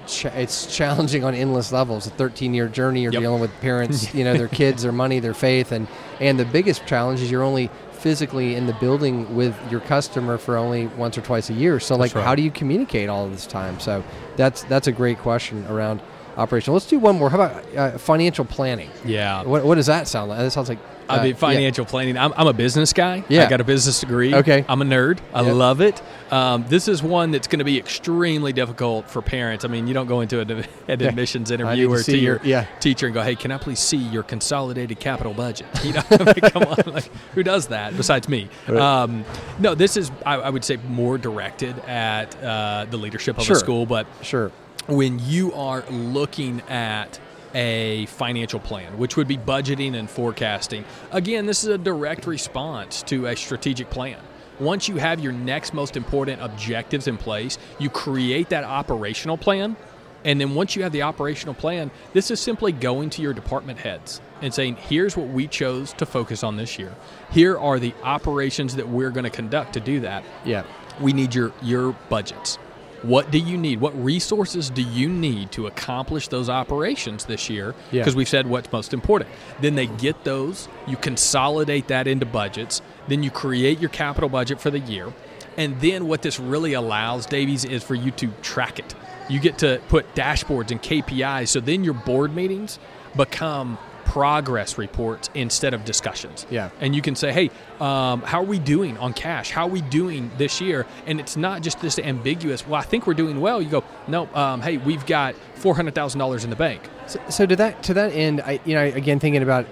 [0.06, 2.06] ch- it's challenging on endless levels.
[2.06, 3.02] A 13 year journey.
[3.02, 3.22] You're yep.
[3.22, 5.86] dealing with parents, you know, their kids, their money, their faith, and
[6.20, 10.56] and the biggest challenge is you're only physically in the building with your customer for
[10.56, 11.78] only once or twice a year.
[11.78, 12.24] So like, right.
[12.24, 13.78] how do you communicate all of this time?
[13.78, 14.02] So
[14.36, 16.00] that's that's a great question around
[16.36, 16.72] operation.
[16.72, 17.30] Let's do one more.
[17.30, 18.90] How about uh, financial planning?
[19.04, 19.42] Yeah.
[19.42, 20.38] What, what does that sound like?
[20.38, 20.78] That sounds like
[21.10, 21.90] uh, I mean, financial yeah.
[21.90, 22.18] planning.
[22.18, 23.24] I'm, I'm, a business guy.
[23.28, 23.44] Yeah.
[23.44, 24.34] I got a business degree.
[24.34, 24.64] Okay.
[24.68, 25.18] I'm a nerd.
[25.34, 26.00] I love it.
[26.30, 29.64] Um, this is one that's going to be extremely difficult for parents.
[29.64, 30.50] I mean, you don't go into an,
[30.88, 32.38] an admissions interview or to, to your,
[32.78, 36.24] teacher and go, "Hey, can I please see your consolidated capital budget?" You know, I
[36.24, 38.48] mean, come on, like who does that besides me?
[38.68, 38.78] Right.
[38.78, 39.24] Um,
[39.58, 43.56] no, this is I, I, would say more directed at uh, the leadership of sure.
[43.56, 44.52] a school, but sure
[44.90, 47.20] when you are looking at
[47.54, 50.84] a financial plan, which would be budgeting and forecasting.
[51.12, 54.18] Again, this is a direct response to a strategic plan.
[54.58, 59.76] Once you have your next most important objectives in place, you create that operational plan.
[60.24, 63.78] And then once you have the operational plan, this is simply going to your department
[63.78, 66.94] heads and saying, here's what we chose to focus on this year.
[67.30, 70.24] Here are the operations that we're going to conduct to do that.
[70.44, 70.64] Yeah.
[71.00, 72.58] We need your your budgets.
[73.02, 73.80] What do you need?
[73.80, 77.74] What resources do you need to accomplish those operations this year?
[77.90, 78.18] Because yeah.
[78.18, 79.30] we've said what's most important.
[79.60, 84.60] Then they get those, you consolidate that into budgets, then you create your capital budget
[84.60, 85.12] for the year.
[85.56, 88.94] And then what this really allows, Davies, is for you to track it.
[89.28, 91.48] You get to put dashboards and KPIs.
[91.48, 92.78] So then your board meetings
[93.16, 93.78] become
[94.10, 96.44] progress reports instead of discussions.
[96.50, 96.70] Yeah.
[96.80, 99.52] And you can say, hey, um, how are we doing on cash?
[99.52, 100.84] How are we doing this year?
[101.06, 103.62] And it's not just this ambiguous, well, I think we're doing well.
[103.62, 106.82] You go, no, um, hey, we've got $400,000 in the bank.
[107.06, 109.66] So, so, to that to that end, I you know again thinking about,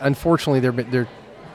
[0.00, 1.08] unfortunately there there are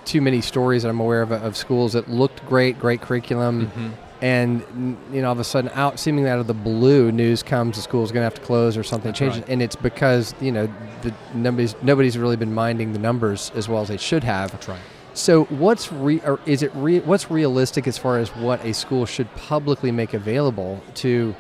[0.04, 3.90] too many stories that I'm aware of of schools that looked great, great curriculum, mm-hmm.
[4.26, 7.76] And you know all of a sudden out seemingly out of the blue news comes
[7.76, 9.50] the school's going to have to close or something That's changes, right.
[9.50, 10.68] and it's because you know
[11.04, 14.52] the nobody's nobody's really been minding the numbers as well as they should have.
[14.52, 14.80] That's right.
[15.14, 19.06] So what's re, or is it re, what's realistic as far as what a school
[19.06, 21.36] should publicly make available to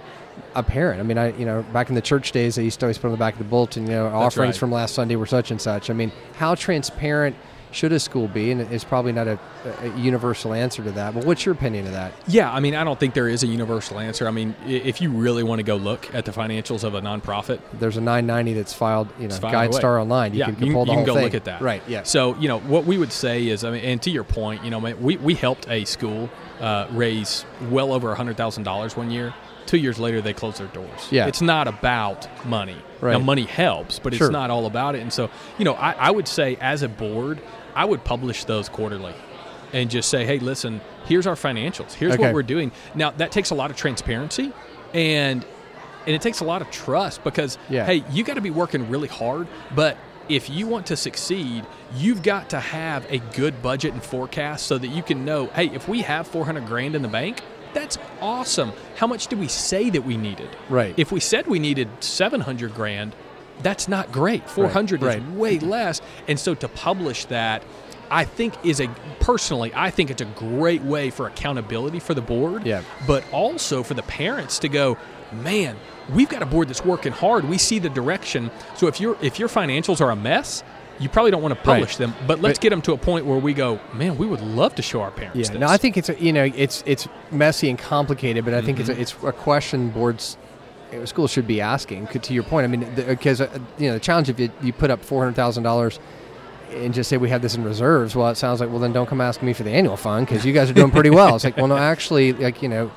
[0.54, 1.00] a parent?
[1.00, 3.08] I mean, I you know back in the church days, they used to always put
[3.08, 4.60] on the back of the bulletin, you know, offerings right.
[4.60, 5.89] from last Sunday were such and such.
[5.89, 7.36] I mean, how transparent
[7.76, 8.51] should a school be?
[8.51, 9.39] And it's probably not a,
[9.82, 11.13] a, universal answer to that.
[11.13, 12.13] But what's your opinion of that?
[12.28, 14.28] Yeah, I mean, I don't think there is a universal answer.
[14.28, 17.59] I mean, if you really want to go look at the financials of a nonprofit,
[17.73, 20.34] there's a 990 that's filed, you know, GuideStar Online.
[20.34, 21.23] You yeah, can, you, you can go thing.
[21.23, 21.61] look at that.
[21.61, 21.84] Right.
[21.88, 22.03] Yeah.
[22.03, 24.69] So you know what we would say is, I mean, and to your point, you
[24.69, 26.30] know, we we helped a school
[26.61, 29.34] uh, raise well over hundred thousand dollars one year
[29.65, 31.07] two years later they close their doors.
[31.11, 31.28] Yeah.
[31.28, 32.78] It's not about money.
[33.01, 33.13] Right.
[33.13, 34.28] Now money helps, but sure.
[34.28, 35.01] it's not all about it.
[35.01, 37.41] And so, you know, I, I would say as a board,
[37.76, 39.13] I would publish those quarterly
[39.73, 41.93] and just say, hey, listen, here's our financials.
[41.93, 42.23] Here's okay.
[42.23, 42.71] what we're doing.
[42.93, 44.53] Now that takes a lot of transparency
[44.93, 45.45] and
[46.05, 47.86] and it takes a lot of trust because yeah.
[47.86, 49.97] hey, you got to be working really hard, but
[50.30, 51.65] if you want to succeed,
[51.95, 55.67] you've got to have a good budget and forecast so that you can know, hey,
[55.67, 57.41] if we have 400 grand in the bank,
[57.73, 58.71] that's awesome.
[58.95, 60.49] How much did we say that we needed?
[60.69, 60.97] Right.
[60.97, 63.15] If we said we needed 700 grand,
[63.62, 64.49] that's not great.
[64.49, 66.01] 400 right, is way less.
[66.28, 67.64] And so to publish that,
[68.12, 68.88] I think is a
[69.20, 72.66] personally, I think it's a great way for accountability for the board.
[72.66, 72.84] Yeah.
[73.08, 74.97] But also for the parents to go,
[75.32, 75.76] man,
[76.14, 77.45] we've got a board that's working hard.
[77.45, 78.51] We see the direction.
[78.76, 80.64] So if your if your financials are a mess,
[80.99, 82.08] you probably don't want to publish right.
[82.08, 84.76] them, but let's get them to a point where we go, man, we would love
[84.76, 85.38] to show our parents.
[85.38, 85.60] Yeah, this.
[85.60, 88.78] no, I think it's a, you know it's it's messy and complicated, but I think
[88.78, 88.91] mm-hmm.
[89.01, 90.38] it's a, it's a question boards
[91.06, 92.08] schools should be asking.
[92.08, 94.90] To your point, I mean, because uh, you know the challenge if you, you put
[94.90, 96.00] up four hundred thousand dollars
[96.72, 99.08] and just say we have this in reserves, well, it sounds like well then don't
[99.08, 101.36] come ask me for the annual fund because you guys are doing pretty well.
[101.36, 102.92] It's like well no, actually, like you know,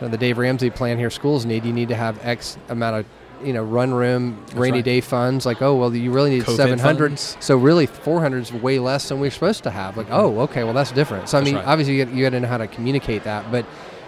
[0.00, 3.06] the Dave Ramsey plan here schools need you need to have X amount of
[3.42, 4.84] you know run room That's rainy right.
[4.84, 9.08] day funds like oh well you really need 700 so really 400 is way less
[9.08, 11.66] than we're supposed to have like oh okay well that's different so i mean right.
[11.66, 13.66] obviously you, got to know how to communicate that but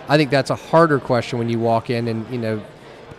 [0.09, 2.62] i think that's a harder question when you walk in and you know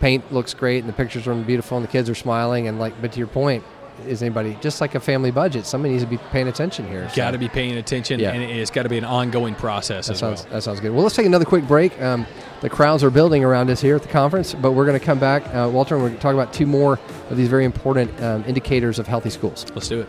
[0.00, 3.00] paint looks great and the pictures are beautiful and the kids are smiling and like
[3.00, 3.64] but to your point
[4.06, 7.16] is anybody just like a family budget somebody needs to be paying attention here so.
[7.16, 8.30] got to be paying attention yeah.
[8.30, 10.52] and it's got to be an ongoing process that sounds, well.
[10.52, 12.24] that sounds good well let's take another quick break um,
[12.60, 15.20] the crowds are building around us here at the conference, but we're going to come
[15.20, 16.98] back, uh, Walter, and we're going to talk about two more
[17.30, 19.64] of these very important um, indicators of healthy schools.
[19.74, 20.08] Let's do it.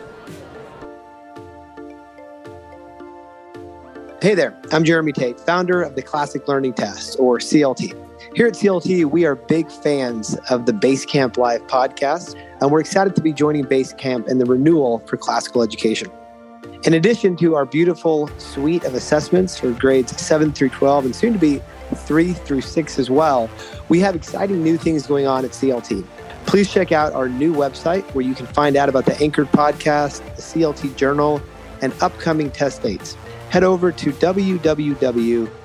[4.22, 8.09] Hey there, I'm Jeremy Tate, founder of the Classic Learning Test, or CLT.
[8.36, 13.16] Here at CLT, we are big fans of the Basecamp Live podcast, and we're excited
[13.16, 16.12] to be joining Basecamp in the renewal for classical education.
[16.84, 21.34] In addition to our beautiful suite of assessments for grades 7 through 12 and soon
[21.34, 21.60] to be
[21.96, 23.50] 3 through 6 as well,
[23.90, 26.06] we have exciting new things going on at CLT.
[26.46, 30.24] Please check out our new website where you can find out about the Anchored podcast,
[30.36, 31.42] the CLT Journal,
[31.82, 33.16] and upcoming test dates.
[33.50, 34.12] Head over to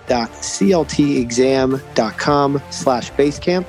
[0.07, 3.67] www.cltexam.com slash basecamp.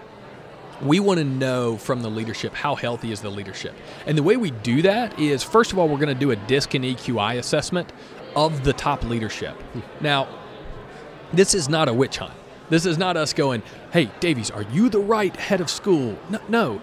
[0.82, 3.76] we want to know from the leadership how healthy is the leadership.
[4.06, 6.36] And the way we do that is first of all, we're going to do a
[6.36, 7.92] DISC and EQI assessment
[8.36, 9.56] of the top leadership.
[9.56, 9.80] Hmm.
[10.02, 10.28] Now,
[11.34, 12.34] this is not a witch hunt.
[12.70, 16.18] This is not us going, hey, Davies, are you the right head of school?
[16.30, 16.82] No, no.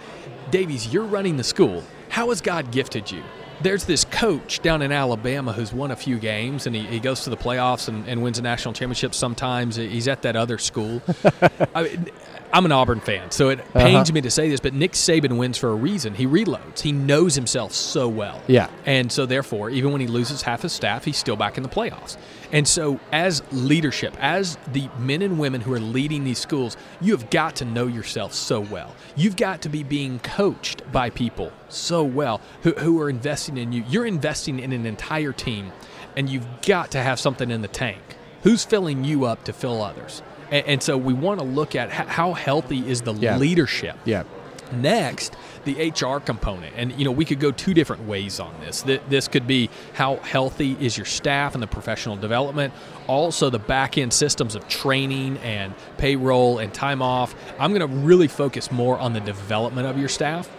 [0.50, 1.82] Davies, you're running the school.
[2.08, 3.22] How has God gifted you?
[3.62, 7.22] There's this coach down in Alabama who's won a few games and he, he goes
[7.22, 9.76] to the playoffs and, and wins a national championship sometimes.
[9.76, 11.00] He's at that other school.
[11.74, 12.10] I mean,
[12.52, 13.80] I'm an Auburn fan, so it uh-huh.
[13.80, 16.14] pains me to say this, but Nick Saban wins for a reason.
[16.14, 16.80] He reloads.
[16.80, 18.42] He knows himself so well.
[18.46, 18.68] Yeah.
[18.84, 21.68] And so, therefore, even when he loses half his staff, he's still back in the
[21.68, 22.16] playoffs.
[22.52, 27.12] And so, as leadership, as the men and women who are leading these schools, you
[27.16, 28.94] have got to know yourself so well.
[29.16, 33.72] You've got to be being coached by people so well who, who are investing in
[33.72, 33.84] you.
[33.88, 35.72] You're investing in an entire team,
[36.16, 38.00] and you've got to have something in the tank
[38.42, 40.22] who's filling you up to fill others.
[40.50, 43.36] And, and so we want to look at how healthy is the Yeah.
[43.38, 43.96] leadership.
[44.04, 44.24] Yeah.
[44.72, 48.82] Next, the HR component, and you know we could go two different ways on this.
[48.82, 52.74] Th- This could be how healthy is your staff and the professional development,
[53.06, 57.32] also the back end systems of training and payroll and time off.
[57.60, 60.50] I'm going to really focus more on the development of your staff.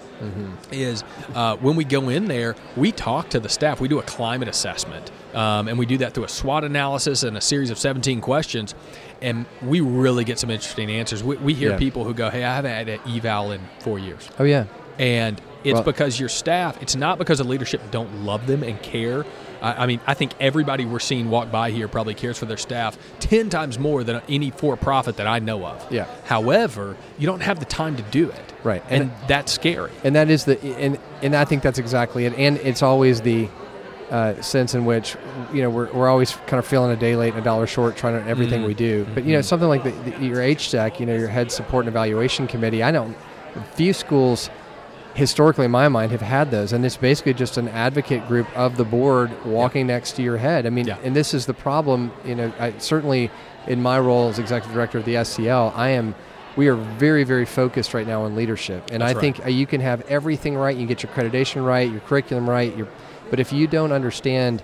[0.72, 1.04] Is
[1.36, 3.80] uh, when we go in there, we talk to the staff.
[3.80, 7.38] We do a climate assessment, um, and we do that through a SWOT analysis and
[7.38, 8.74] a series of 17 questions,
[9.22, 11.24] and we really get some interesting answers.
[11.24, 11.78] We, we hear Yeah.
[11.78, 14.66] people who go, "Hey, I haven't had an eval in four years," Oh yeah.
[14.98, 16.82] and it's Well- because your staff.
[16.82, 19.26] It's not because the leadership don't love them and care.
[19.62, 22.58] I, I mean, I think everybody we're seeing walk by here probably cares for their
[22.58, 25.92] staff ten times more than any for-profit that I know of.
[25.92, 26.08] Yeah.
[26.26, 28.54] However, you don't have the time to do it.
[28.64, 28.84] Right.
[28.90, 29.92] and, And- that's scary.
[30.04, 32.34] and that is the and and I think that's exactly it.
[32.34, 33.50] And it's always the
[34.10, 35.16] uh, sense in which
[35.54, 37.98] you know we're, we're always kind of feeling a day late and a dollar short
[37.98, 39.06] trying to everything we do.
[39.14, 41.90] But you know something like the, the, your HSEC, you know your head support and
[41.90, 42.84] evaluation committee.
[42.84, 43.14] I know
[43.76, 44.50] few schools
[45.18, 46.72] historically in my mind have had those.
[46.72, 50.66] And it's basically just an advocate group of the board walking next to your head.
[50.68, 50.98] I mean Yeah.
[51.04, 53.32] and this is the problem you know I, certainly
[53.66, 56.16] in my role as executive director of the scl i am
[56.56, 58.90] we are very very focused right now on leadership.
[58.92, 59.22] And That's i right.
[59.22, 60.76] think uh, you can have everything right.
[60.76, 62.88] You can get your accreditation right your curriculum right your,
[63.32, 64.62] but if you don't understand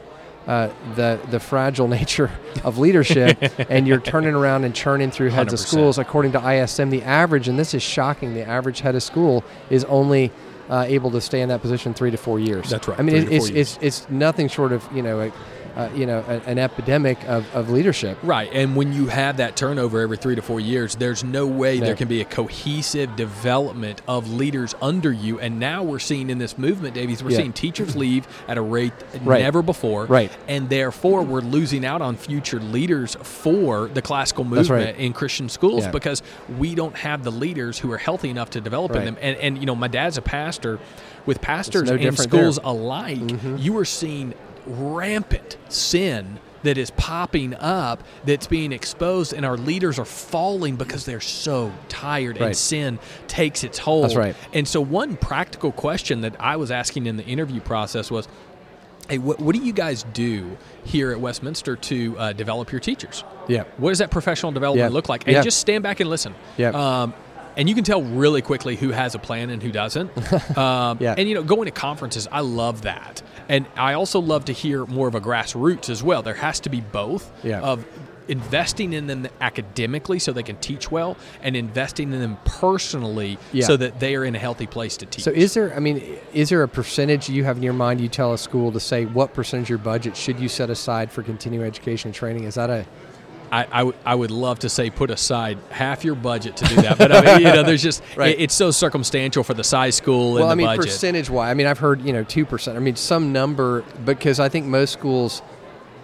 [0.47, 2.31] uh, the the fragile nature
[2.63, 3.37] of leadership,
[3.69, 5.67] and you're turning around and churning through heads of 100%.
[5.67, 5.97] schools.
[5.97, 9.83] According to ISM, the average, and this is shocking, the average head of school is
[9.85, 10.31] only
[10.69, 12.69] uh, able to stay in that position three to four years.
[12.69, 15.31] That's right, I mean, it, to it's, it's it's nothing short of you know, a,
[15.75, 18.17] uh, you know, a, an epidemic of, of leadership.
[18.23, 21.75] Right, and when you have that turnover every three to four years, there's no way
[21.75, 21.85] Yeah.
[21.85, 25.39] there can be a cohesive development of leaders under you.
[25.39, 27.37] And now we're seeing in this movement, Davies, we're Yeah.
[27.37, 28.93] seeing teachers leave at a rate
[29.23, 29.41] Right.
[29.41, 30.05] never before.
[30.05, 30.31] Right.
[30.47, 34.95] and therefore we're losing out on future leaders for the classical movement right.
[34.97, 35.91] in Christian schools Yeah.
[35.91, 36.21] because
[36.57, 39.17] we don't have the leaders who are healthy enough to develop in them.
[39.21, 40.79] And and you know, my dad's a pastor.
[41.25, 42.41] With pastors no and different there.
[42.41, 43.19] schools alike,
[43.57, 44.33] you are seeing
[44.65, 51.05] rampant sin that is popping up that's being exposed and our leaders are falling because
[51.05, 52.47] they're so tired Right.
[52.47, 54.35] and sin takes its hold That's right.
[54.53, 58.29] and so one practical question that i was asking in the interview process was
[59.09, 63.25] hey what, what do you guys do here at westminster to uh, develop your teachers
[63.49, 63.63] Yeah.
[63.75, 64.95] what does that professional development Yeah.
[64.95, 65.41] look like and Yeah.
[65.41, 66.69] just stand back and listen Yeah.
[66.69, 67.13] um,
[67.57, 70.11] and you can tell really quickly who has a plan and who doesn't.
[70.57, 71.15] Um, Yeah.
[71.17, 74.85] And you know, going to conferences, I love that, and I also love to hear
[74.85, 76.21] more of a grassroots as well.
[76.21, 77.61] There has to be both Yeah.
[77.61, 77.85] of
[78.29, 83.65] investing in them academically so they can teach well, and investing in them personally Yeah.
[83.65, 85.23] so that they are in a healthy place to teach.
[85.25, 85.75] So is there?
[85.75, 86.01] I mean,
[86.33, 87.99] is there a percentage you have in your mind?
[87.99, 91.11] You tell a school to say what percentage of your budget should you set aside
[91.11, 92.45] for continuing education and training?
[92.45, 92.85] Is that a
[93.53, 97.11] I, I, would, love to say put aside half your budget to do that, but
[97.11, 98.29] I mean, you know, there's just Right.
[98.35, 100.85] it- it's so circumstantial for the size school well, and I mean, budget.
[100.85, 101.51] percentage wise.
[101.51, 102.77] I mean, I've heard you know two percent.
[102.77, 105.43] I mean, some number because I think most schools,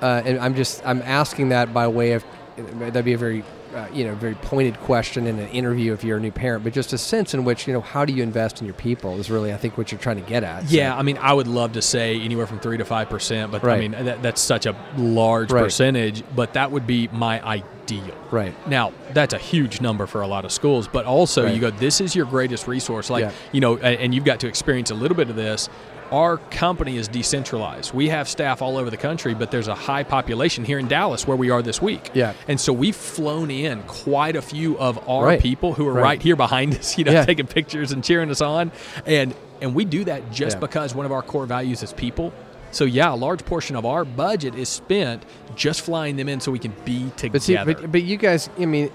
[0.02, 2.24] uh, and I'm just I'm asking that by way of
[2.58, 3.44] that'd be a very
[3.76, 6.74] uh, you know very pointed question in an interview if you're a new parent, but
[6.74, 9.30] just a sense in which you know how do you invest in your people is
[9.30, 10.64] really I think what you're trying to get at.
[10.70, 13.52] So- Yeah, I mean, I would love to say anywhere from three to five percent,
[13.52, 15.64] but I mean that, that's such a large Right.
[15.64, 16.24] percentage.
[16.36, 18.16] But that would be my ideal.
[18.32, 18.54] Right.
[18.70, 21.56] Now, that's a huge number for a lot of schools, but also Right.
[21.56, 23.10] you go, this is your greatest resource.
[23.10, 23.32] Like, Yeah.
[23.52, 25.70] you know, and you've got to experience a little bit of this.
[26.12, 27.94] Our company is decentralized.
[27.94, 31.28] We have staff all over the country, but there's a high population here in Dallas
[31.28, 32.10] where we are this week.
[32.14, 32.34] Yeah.
[32.48, 35.40] And so we've flown in quite a few of our Right.
[35.42, 36.02] people who are Right.
[36.04, 37.26] right, here behind us, you know, Yeah.
[37.26, 38.72] taking pictures and cheering us on.
[39.06, 40.62] And and we do that just Yeah.
[40.62, 42.32] because one of our core values is people.
[42.72, 45.24] So yeah, a large portion of our budget is spent
[45.56, 47.34] just flying them in so we can be together.
[47.34, 48.90] But see, but, but you guys, I mean,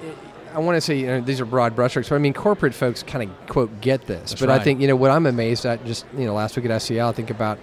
[0.54, 3.02] I want to say you know, these are broad brushstrokes, but I mean, corporate folks
[3.02, 4.30] kind of quote get this.
[4.30, 5.84] That's but I think you know what I'm amazed at.
[5.84, 7.58] Just you know, last week at SCL, I think about.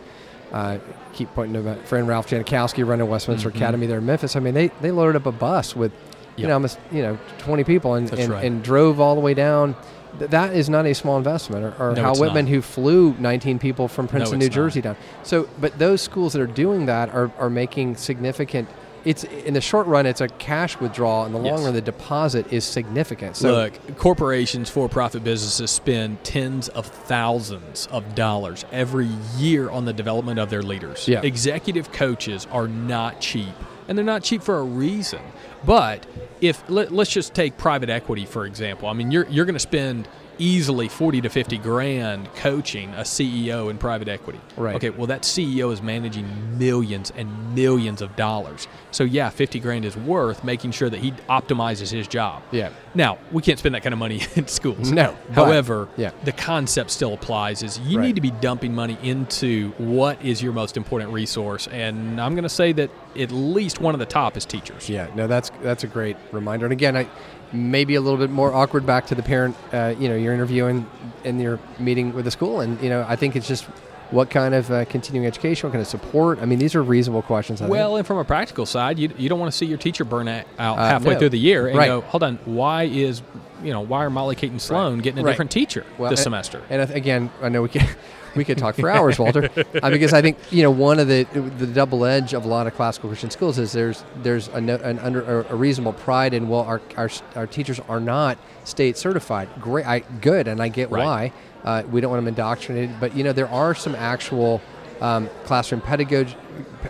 [0.52, 0.80] Uh,
[1.14, 4.36] keep pointing to my friend Ralph Janikowski running Westminster Academy there in Memphis.
[4.36, 6.42] I mean, they, they loaded up a bus with, you Mm-hmm.
[6.42, 6.48] Yep.
[6.50, 8.44] know, almost you know, 20 people and, and, right.
[8.44, 9.78] and drove all the way down.
[10.20, 11.64] Th- That is not a small investment.
[11.80, 12.52] Or, or No, Hal Whitman, not.
[12.52, 14.84] who flew 19 people from Princeton, New it's Jersey not.
[14.84, 14.98] down.
[15.24, 18.68] So, but those schools that are doing that are, are making significant.
[19.04, 21.26] It's in the short run, it's a cash withdrawal.
[21.26, 21.64] In the long Yes.
[21.64, 23.36] run, the deposit is significant.
[23.36, 29.94] So, Look, corporations, for-profit businesses spend tens of thousands of dollars every year on the
[29.94, 31.08] development of their leaders.
[31.08, 31.22] Yeah.
[31.24, 33.54] Executive coaches are not cheap,
[33.88, 35.20] and they're not cheap for a reason.
[35.66, 36.06] But
[36.40, 38.88] if let, us just take private equity for example.
[38.88, 40.08] I mean, you're you're going to spend
[40.38, 44.40] easily 40 to 50 grand coaching a CEO in private equity.
[44.58, 44.76] Right.
[44.76, 48.68] Okay, well that CEO is managing millions and millions of dollars.
[48.92, 52.44] So yeah, 50 grand is worth making sure that he optimizes his job.
[52.52, 52.72] Yeah.
[52.94, 54.92] Now, we can't spend that kind of money in schools.
[54.92, 55.16] No.
[55.32, 56.12] However, yeah.
[56.26, 58.08] the concept still applies is you Right.
[58.08, 62.44] need to be dumping money into what is your most important resource and I'm going
[62.44, 64.90] to say that at least one of the top is teachers.
[64.90, 66.66] Yeah, no, that's that's a great reminder.
[66.66, 67.08] And again, I
[67.54, 69.56] maybe a little bit more awkward back to the parent.
[69.74, 70.86] Uh, you know, you're interviewing
[71.24, 73.66] in your meeting with the school, and you know, I think it's just
[74.12, 76.40] what kind of uh, continuing education, what kind of support.
[76.42, 77.62] I mean, these are reasonable questions.
[77.62, 77.72] I think.
[77.72, 80.28] Well, and from a practical side, you, you don't want to see your teacher burn
[80.28, 81.20] out Uh, halfway no.
[81.20, 81.88] through the year and Right.
[81.88, 83.22] go, hold on, why is,
[83.64, 85.32] you know, why are Molly Kate and Sloan getting a Right.
[85.32, 86.62] different teacher Well, this and- semester?
[86.70, 87.88] And again, I know we could
[88.36, 89.50] we could talk for hours, Walter,
[89.84, 91.24] uh, because I think you know one of the
[91.58, 94.76] the double edge of a lot of classical Christian schools is there's there's a, no,
[94.76, 98.98] an under a, a reasonable pride in well our, our our teachers are not state
[98.98, 99.50] certified.
[99.60, 101.04] Great, I good, and I get Right.
[101.06, 101.34] why.
[101.64, 104.62] Uh, we don't want them indoctrinated, but you know there are some actual
[105.02, 106.34] um, classroom pedagog-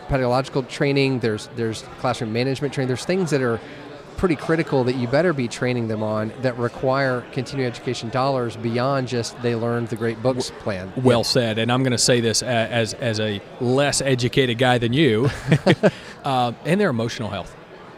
[0.07, 1.19] pedagogical training.
[1.19, 2.87] There's there's classroom management training.
[2.87, 3.59] There's things that are
[4.21, 9.07] pretty critical that you better be training them on that require continuing education dollars beyond
[9.07, 10.93] just they learned the great books plan.
[10.95, 14.93] Well said, and I'm going to say this as as a less educated guy than
[14.93, 15.27] you,
[16.23, 17.55] uh, and their emotional health.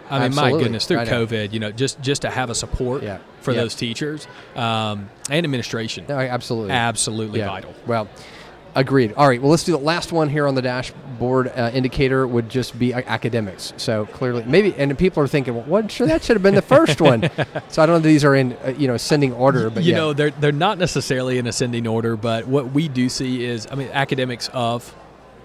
[0.10, 1.26] I mean, my goodness, through know.
[1.26, 3.18] COVID, you know, just just to have a support Yeah.
[3.42, 3.62] for Yeah.
[3.62, 6.72] those teachers um, and administration, No, absolutely.
[6.72, 7.48] absolutely Yeah.
[7.48, 7.74] vital.
[7.86, 8.08] Well,
[8.76, 9.14] agreed.
[9.14, 9.42] All right.
[9.42, 12.94] Well, let's do the last one here on the dashboard uh, indicator would just be
[12.94, 13.74] uh, academics.
[13.78, 15.92] So clearly, maybe, and people are thinking, well, what?
[15.92, 17.30] Sure, that should have been the first one.
[17.70, 19.92] So I don't know if these are in uh, you know ascending order, but you
[19.92, 19.98] yeah.
[19.98, 23.76] know they're they're not necessarily in ascending order, but what we do see is, I
[23.76, 24.94] mean, academics of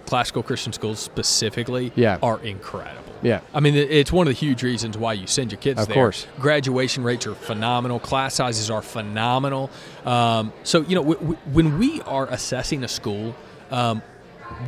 [0.06, 2.18] classical Christian schools specifically Yeah.
[2.22, 3.07] are incredible.
[3.22, 3.40] Yeah.
[3.52, 5.94] I mean, it's one of the huge reasons why you send your kids Of there.
[5.94, 6.26] course.
[6.38, 7.98] Graduation rates are phenomenal.
[7.98, 9.70] Class sizes are phenomenal.
[10.04, 13.34] Um, so, you know, w- w- when we are assessing a school,
[13.70, 14.02] um,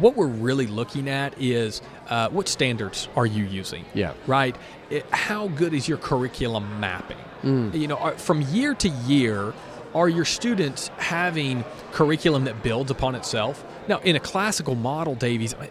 [0.01, 3.85] what we're really looking at is uh, what standards are you using?
[3.95, 4.13] Yeah.
[4.27, 4.57] Right?
[4.91, 7.17] It, how good is your curriculum mapping?
[7.43, 7.75] Mm.
[7.79, 9.55] You know, are, from year to year,
[9.95, 13.65] are your students having curriculum that builds upon itself?
[13.89, 15.71] Now, in a classical model, Davies, I-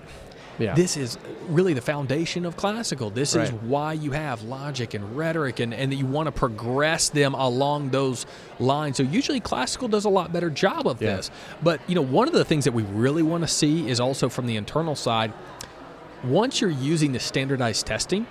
[0.60, 0.76] Yeah.
[0.76, 3.10] this is really the foundation of classical.
[3.10, 7.10] This is why you have logic and rhetoric and, and that you want to progress
[7.10, 8.26] them along those
[8.60, 8.98] lines.
[8.98, 11.16] So usually classical does a lot better job of Yeah.
[11.16, 11.32] this.
[11.64, 14.30] But you know, one of the things that we really want to see is also
[14.30, 15.34] from the internal side,
[16.24, 18.28] once you're using the standardized testing,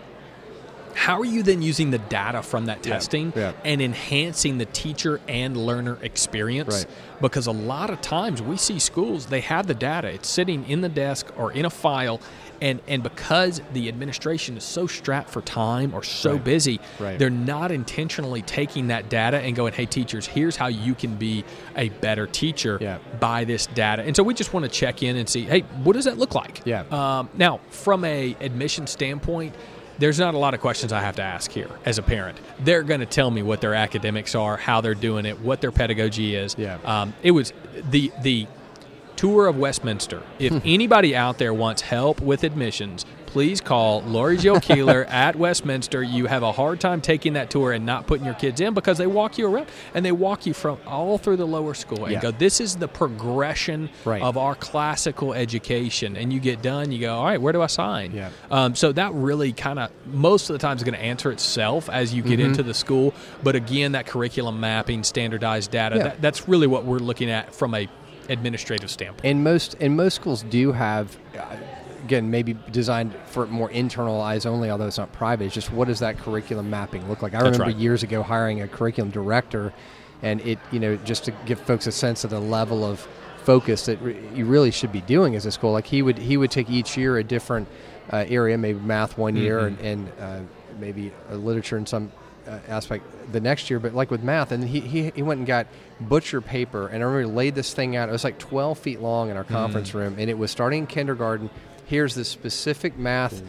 [0.98, 3.52] how are you then using the data from that Yeah, testing yeah.
[3.64, 6.74] and enhancing the teacher and learner experience?
[6.84, 7.20] Right.
[7.20, 10.80] Because a lot of times we see schools, they have the data, it's sitting in
[10.80, 12.20] the desk or in a file,
[12.60, 16.44] and, and because the administration is so strapped for time or so Right.
[16.44, 17.16] busy, Right.
[17.18, 21.44] they're not intentionally taking that data and going, hey, teachers, here's how you can be
[21.76, 22.98] a better teacher Yeah.
[23.20, 24.02] by this data.
[24.02, 26.34] And so we just want to check in and see, hey, what does that look
[26.34, 26.62] like?
[26.64, 26.82] Yeah.
[26.90, 29.54] Um, now, from a admission standpoint,
[29.98, 32.38] there's not a lot of questions I have to ask here as a parent.
[32.60, 35.72] They're going to tell me what their academics are, how they're doing it, what their
[35.72, 36.56] pedagogy is.
[36.58, 36.78] Yeah.
[36.84, 37.52] Um, it was
[37.90, 38.46] the the
[39.16, 40.22] tour of Westminster.
[40.38, 46.02] If anybody out there wants help with admissions, please call Lori Jill Keeler at Westminster.
[46.02, 48.96] You have a hard time taking that tour and not putting your kids in because
[48.98, 52.12] they walk you around and they walk you from all through the lower school and
[52.14, 52.20] Yeah.
[52.20, 54.22] go, this is the progression Right.
[54.22, 56.16] of our classical education.
[56.16, 58.12] And you get done, you go, all right, where do I sign?
[58.14, 58.30] Yeah.
[58.50, 61.88] Um, so that really kind of most of the time is going to answer itself
[61.90, 62.30] as you Mm-hmm.
[62.30, 63.12] get into the school.
[63.42, 66.02] But again, that curriculum mapping, standardized data, Yeah.
[66.04, 67.88] that, that's really what we're looking at from a
[68.30, 69.24] administrative standpoint.
[69.24, 71.44] And most and most schools do have, uh,
[72.08, 74.70] again, maybe designed for more internal eyes only.
[74.70, 77.34] Although it's not private, it's just what does that curriculum mapping look like?
[77.34, 77.76] I That's remember right.
[77.76, 79.74] years ago hiring a curriculum director,
[80.22, 83.06] and it you know just to give folks a sense of the level of
[83.44, 85.72] focus that re- you really should be doing as a school.
[85.72, 87.68] Like he would he would take each year a different
[88.10, 90.40] uh, area, maybe math one year, and, and uh,
[90.80, 92.10] maybe literature in some
[92.46, 93.78] uh, aspect the next year.
[93.78, 95.66] But like with math, and he, he he went and got
[96.00, 98.08] butcher paper, and I remember he laid this thing out.
[98.08, 100.86] It was like 12 feet long in our conference room, and it was starting in
[100.86, 101.50] kindergarten.
[101.88, 103.42] Here's the specific math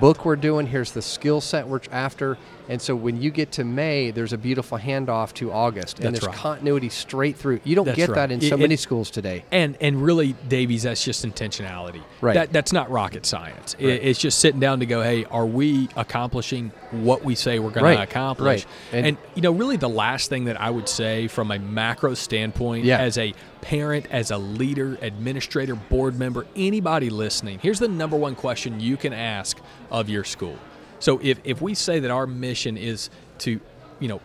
[0.00, 0.66] book we're doing.
[0.66, 2.38] Here's the skill set we're after.
[2.68, 6.20] And so when you get to May, there's a beautiful handoff to August, and That's
[6.20, 6.36] there's right.
[6.36, 7.60] continuity straight through.
[7.64, 8.14] You don't That's get right.
[8.28, 9.44] that in so It- many it- schools today.
[9.52, 12.00] And and really, Davies, that's just intentionality.
[12.20, 12.34] Right.
[12.34, 13.76] That that's not rocket science.
[13.78, 17.70] It- it's just sitting down to go, hey, are we accomplishing what we say we're
[17.70, 17.96] going Right.
[17.96, 18.64] to accomplish?
[18.64, 18.66] Right.
[18.92, 22.14] And, And- you know, really, the last thing that I would say from a macro
[22.14, 22.98] standpoint, Yeah.
[22.98, 28.34] as a parent, as a leader, administrator, board member, anybody listening, here's the number one
[28.34, 29.58] question you can ask
[29.90, 30.56] of your school.
[31.04, 33.60] So if, if we say that our mission is to,
[34.00, 34.22] you know,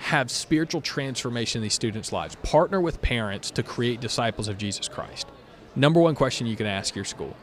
[0.00, 4.86] have spiritual transformation in these students' lives, partner with parents to create disciples of Jesus
[4.86, 5.26] Christ.
[5.74, 7.34] Number one question you can ask your school: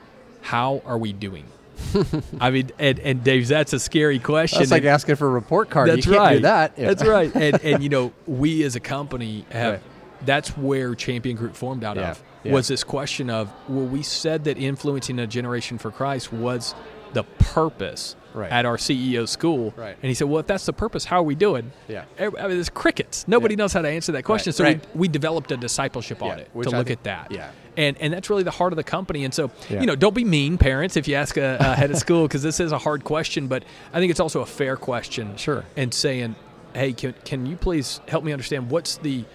[0.42, 1.46] How are we doing?
[2.40, 4.60] I mean, and, and Dave, that's a scary question.
[4.60, 5.90] That's like And- asking for a report card.
[5.90, 6.36] that's you can't right.
[6.36, 6.76] do that.
[6.78, 7.34] That's right.
[7.36, 9.74] And, and you know, we as a company have.
[9.74, 9.82] Right.
[10.24, 12.24] That's where Champion Group formed out Yeah, of.
[12.44, 12.54] yeah.
[12.54, 16.76] Was this question of well, we said that influencing a generation for Christ was
[17.14, 18.52] the purpose Right.
[18.52, 19.74] at our CEO school.
[19.76, 19.96] Right.
[20.02, 21.72] And he said, well, if that's the purpose, how are we doing?
[21.88, 22.06] Yeah.
[22.20, 23.28] I mean, there's crickets.
[23.28, 24.52] Nobody knows how to answer that question.
[24.52, 24.86] Right, So right.
[24.94, 27.32] We, we developed a discipleship Yeah, audit which to I look think- at that.
[27.32, 27.52] yeah.
[27.76, 29.24] And and that's really the heart of the company.
[29.24, 29.82] And so, Yeah.
[29.82, 32.42] you know, don't be mean, parents, if you ask a, a head of school, because
[32.42, 33.48] this is a hard question.
[33.48, 33.64] But
[33.94, 35.38] I think it's also a fair question.
[35.38, 35.64] Sure.
[35.76, 36.36] And saying,
[36.74, 39.26] hey, can can you please help me understand what's the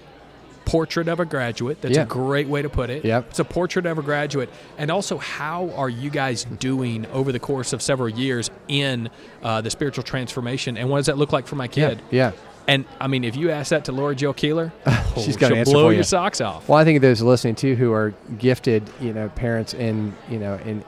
[0.65, 1.81] portrait of a graduate?
[1.81, 2.03] That's Yeah.
[2.03, 3.05] a great way to put it.
[3.05, 3.27] Yep.
[3.31, 4.49] It's a portrait of a graduate.
[4.79, 9.11] And also, how are you guys doing over the course of several years in
[9.43, 10.77] uh, the spiritual transformation?
[10.77, 12.01] And what does that look like for my kid?
[12.11, 12.33] Yeah.
[12.69, 14.73] And I mean, if you ask that to Laura Jill Keeler,
[15.17, 16.69] She's oh, got an she'll blow for your socks off.
[16.69, 20.55] Well, I think those listening too who are gifted, you know, parents in, you know,
[20.65, 20.85] in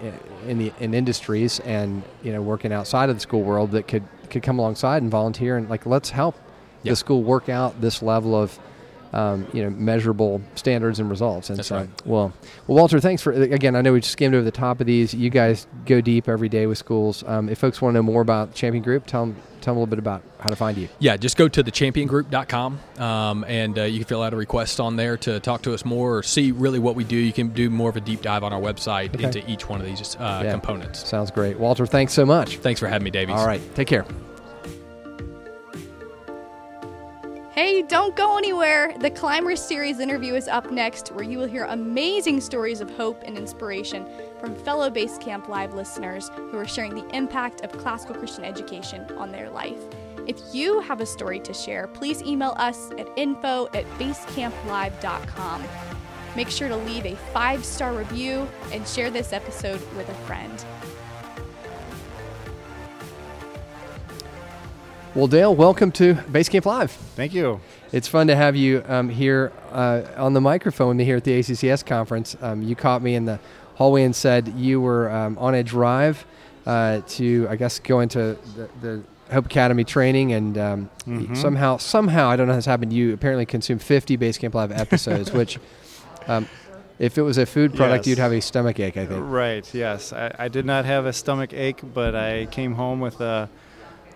[0.47, 4.05] in the in industries and you know working outside of the school world that could
[4.31, 6.37] could come alongside and volunteer and like let's help
[6.85, 6.93] Yeah.
[6.93, 8.59] the school work out this level of
[9.15, 11.49] um, you know measurable standards and results.
[11.49, 11.89] And That's so, right.
[12.05, 12.33] well,
[12.67, 13.77] well, Walter, thanks for again.
[13.77, 15.15] I know we just skimmed over the top of these.
[15.15, 17.25] You guys go deep every day with schools.
[17.27, 19.81] Um, if folks want to know more about Champion Group, tell them tell them a
[19.81, 20.89] little bit about how to find you.
[20.99, 24.97] Yeah, just go to thechampiongroup.com um, and uh, you can fill out a request on
[24.97, 27.17] there to talk to us more or see really what we do.
[27.17, 29.25] You can do more of a deep dive on our website Okay.
[29.25, 30.51] into each one of these uh, Yeah.
[30.51, 31.09] components.
[31.09, 31.87] Sounds great, Walter.
[31.87, 32.59] Thanks so much.
[32.59, 33.37] Thanks for having me, Davies.
[33.37, 34.05] All right, take care.
[37.55, 38.93] Hey, don't go anywhere.
[38.99, 43.23] The Climbers Series interview is up next, where you will hear amazing stories of hope
[43.25, 44.09] and inspiration
[44.41, 49.07] from fellow Base Camp Live listeners who are sharing the impact of classical Christian education
[49.17, 49.79] on their life.
[50.27, 55.63] If you have a story to share, please email us at info at basecamplive.com.
[56.35, 60.65] Make sure to leave a five star review and share this episode with a friend.
[65.15, 66.91] Well, Dale, welcome to Basecamp Live.
[66.91, 67.61] Thank you.
[67.93, 71.25] It's fun to have you um, here uh, on the microphone with me here at
[71.25, 72.37] the ACCS conference.
[72.43, 73.39] Um, you caught me in the
[73.77, 76.27] hallway and said you were um, on a drive
[76.67, 79.03] uh, to, I guess, go into the, the
[79.33, 81.37] Hope Academy training, and um, Mhm.
[81.37, 82.93] somehow, somehow, I don't know how this happened.
[82.93, 85.59] You apparently consumed 50 Basecamp Live episodes, which,
[86.27, 86.49] um,
[86.99, 88.11] if it was a food product, Yes.
[88.11, 88.97] you'd have a stomach ache.
[88.97, 89.23] I think.
[89.25, 90.13] Right, yes.
[90.13, 93.49] I, I did not have a stomach ache, but I came home with a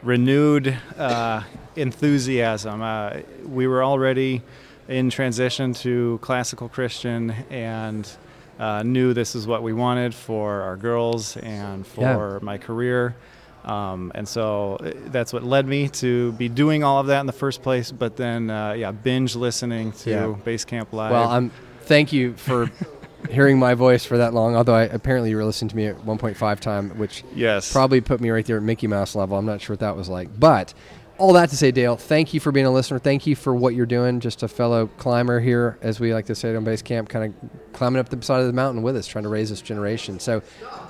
[0.03, 1.43] renewed uh,
[1.77, 2.83] enthusiasm.
[2.83, 4.43] Uh, we were already
[4.89, 8.09] in transition to classical Christian and
[8.59, 12.15] uh, knew this is what we wanted for our girls and Yeah.
[12.15, 13.15] for my career.
[13.65, 17.27] Um, and so uh, that's what led me to be doing all of that in
[17.27, 17.93] the first place.
[17.93, 20.35] But then, uh, yeah, binge listening to Yeah.
[20.45, 21.11] Basecamp Live.
[21.13, 21.51] Well, I'm.
[21.83, 22.71] Thank you for
[23.31, 24.57] hearing my voice for that long.
[24.57, 28.21] Although I, apparently you were listening to me at 1.5 time, which yes, probably put
[28.21, 29.37] me right there at Mickey Mouse level.
[29.37, 30.39] I'm not sure what that was like.
[30.39, 30.75] But
[31.19, 32.99] all that to say, Dale, thank you for being a listener.
[32.99, 34.21] Thank you for what you're doing.
[34.21, 37.51] Just a fellow climber here, as we like to say on base camp, kind of
[37.73, 40.21] climbing up the side of the mountain with us, trying to raise this generation.
[40.21, 40.43] So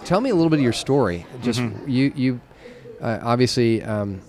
[0.05, 1.26] tell me a little bit of your story.
[1.43, 2.41] Just you, you
[3.01, 4.20] uh, obviously um,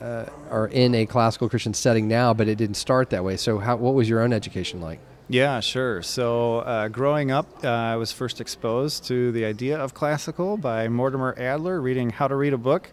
[0.00, 3.36] uh, are in a classical Christian setting now, but it didn't start that way.
[3.36, 5.00] So how, what was your own education like?
[5.32, 6.02] Yeah, sure.
[6.02, 10.88] So, uh, growing up, uh, I was first exposed to the idea of classical by
[10.88, 12.90] Mortimer Adler, reading How to Read a Book.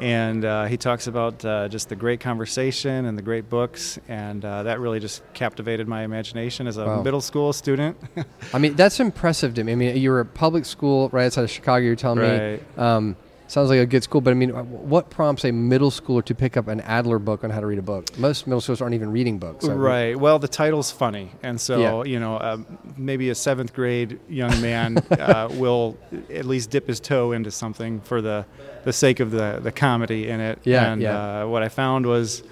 [0.00, 3.98] And uh, he talks about uh, just the great conversation and the great books.
[4.08, 7.02] And uh, that really just captivated my imagination as a Wow.
[7.02, 7.96] middle school student.
[8.54, 9.72] I mean, that's impressive to me.
[9.72, 11.84] I mean, you were a public school right outside of Chicago.
[11.84, 12.60] You're telling me.
[12.78, 13.16] Um,
[13.48, 16.56] sounds like a good school, but I mean, what prompts a middle schooler to pick
[16.56, 18.16] up an Adler book on how to read a book?
[18.18, 19.64] Most middle schoolers aren't even reading books.
[19.66, 20.18] Right.
[20.18, 22.10] Well, the title's funny, and so Yeah.
[22.10, 22.66] you know, um,
[22.96, 25.96] maybe a seventh grade young man uh, will
[26.32, 28.44] at least dip his toe into something for the
[28.84, 30.58] the sake of the the comedy in it.
[30.64, 31.42] Yeah, And yeah.
[31.44, 32.42] Uh, what I found was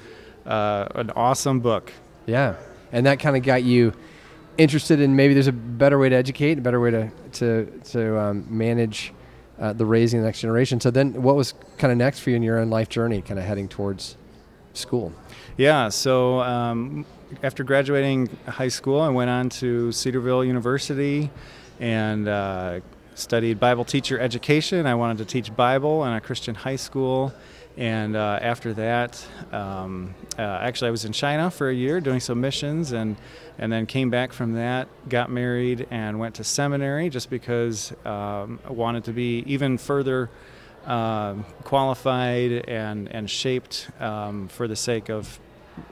[0.46, 1.92] uh, an awesome book.
[2.26, 2.54] Yeah,
[2.92, 3.92] and that kind of got you
[4.56, 8.18] interested in maybe there's a better way to educate, a better way to to to
[8.18, 9.12] um, manage
[9.58, 10.80] uh, the raising the next generation.
[10.80, 13.38] So then, what was kind of next for you in your own life journey, kind
[13.38, 14.16] of heading towards
[14.72, 15.12] school?
[15.56, 15.88] Yeah.
[15.88, 17.06] So um,
[17.42, 21.30] after graduating high school, I went on to Cedarville University
[21.80, 22.80] and uh,
[23.14, 24.86] studied Bible teacher education.
[24.86, 27.32] I wanted to teach Bible in a Christian high school.
[27.76, 32.20] And uh, after that, um, uh, actually, I was in China for a year doing
[32.20, 33.16] some missions, and
[33.58, 38.60] and then came back from that, got married, and went to seminary just because um,
[38.64, 40.30] I wanted to be even further
[40.86, 45.40] um, qualified and and shaped um, for the sake of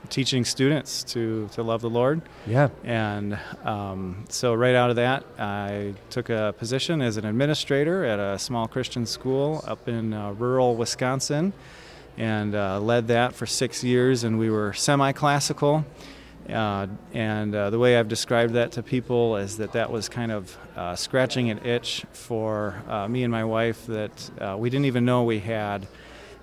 [0.09, 2.21] teaching students to to love the Lord.
[2.47, 2.69] Yeah.
[2.85, 8.19] And um, so right out of that, I took a position as an administrator at
[8.19, 11.53] a small Christian school up in uh, rural Wisconsin,
[12.19, 14.25] and uh, led that for six years.
[14.25, 15.85] And we were semi-classical.
[16.49, 20.33] Uh, and uh, the way I've described that to people is that that was kind
[20.33, 24.87] of uh, scratching an itch for uh, me and my wife that uh, we didn't
[24.87, 25.87] even know we had.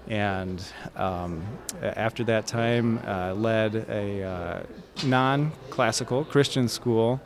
[0.09, 0.63] And
[0.95, 1.43] um,
[1.81, 4.65] after that time, uh, led a
[5.05, 7.21] non-classical Christian school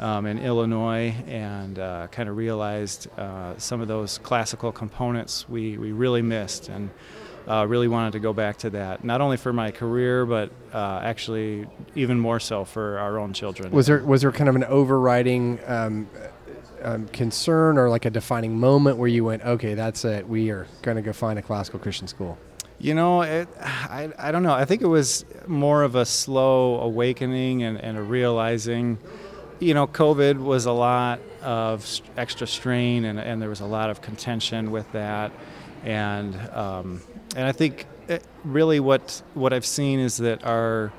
[0.00, 1.76] um, in Illinois, and
[2.10, 3.08] kind of realized
[3.58, 6.68] some of those classical components we, we really missed.
[6.68, 6.90] And
[7.46, 11.00] uh, really wanted to go back to that, not only for my career, but uh,
[11.02, 13.70] actually even more so for our own children.
[13.70, 16.08] Was there was there kind of an overriding um,
[16.84, 20.66] um, concern or like a defining moment where you went, okay, that's it, we are
[20.82, 22.38] going to go find a classical Christian school?
[22.78, 24.52] You know, it, I, I don't know.
[24.52, 28.98] I think it was more of a slow awakening and, and a realizing.
[29.60, 33.90] You know, COVID was a lot of extra strain, and, and there was a lot
[33.90, 35.32] of contention with that.
[35.84, 37.02] And um,
[37.36, 40.92] and I think it, eh, really what what I've seen is that our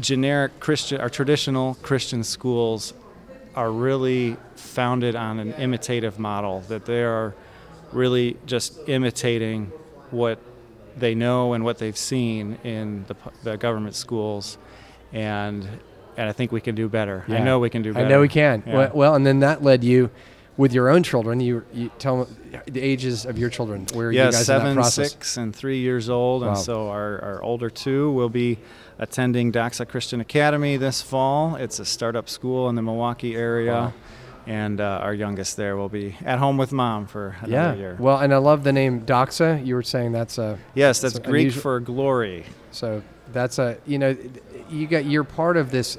[0.00, 2.92] generic Christian, our traditional Christian schools
[3.56, 6.60] are really founded on an imitative model.
[6.68, 7.34] That they are
[7.92, 9.72] really just imitating
[10.10, 10.38] what
[10.96, 14.58] they know and what they've seen in the, the government schools,
[15.12, 15.68] and
[16.16, 17.24] and I think we can do better.
[17.26, 17.36] Yeah.
[17.36, 18.06] I know we can do better.
[18.06, 18.62] I know we can.
[18.66, 18.74] Yeah.
[18.74, 20.10] Well, well, and then that led you
[20.56, 22.28] with your own children, you, you tell
[22.66, 23.86] the ages of your children.
[23.92, 25.12] Where yeah, you guys seven, in that process?
[25.12, 26.48] six, and three years old, wow.
[26.48, 28.58] and so our, our older two will be
[28.98, 31.56] attending Doxa Christian Academy this fall.
[31.56, 33.72] It's a startup school in the Milwaukee area.
[33.72, 33.92] Wow.
[34.46, 37.74] And uh, our youngest there will be at home with mom for another yeah.
[37.74, 37.96] year.
[37.98, 39.64] Well, and I love the name Doxa.
[39.64, 41.62] You were saying that's a yes, that's, that's Greek unusual.
[41.62, 42.44] for glory.
[42.70, 43.02] So
[43.32, 44.14] that's a you know,
[44.68, 45.96] you got you're part of this.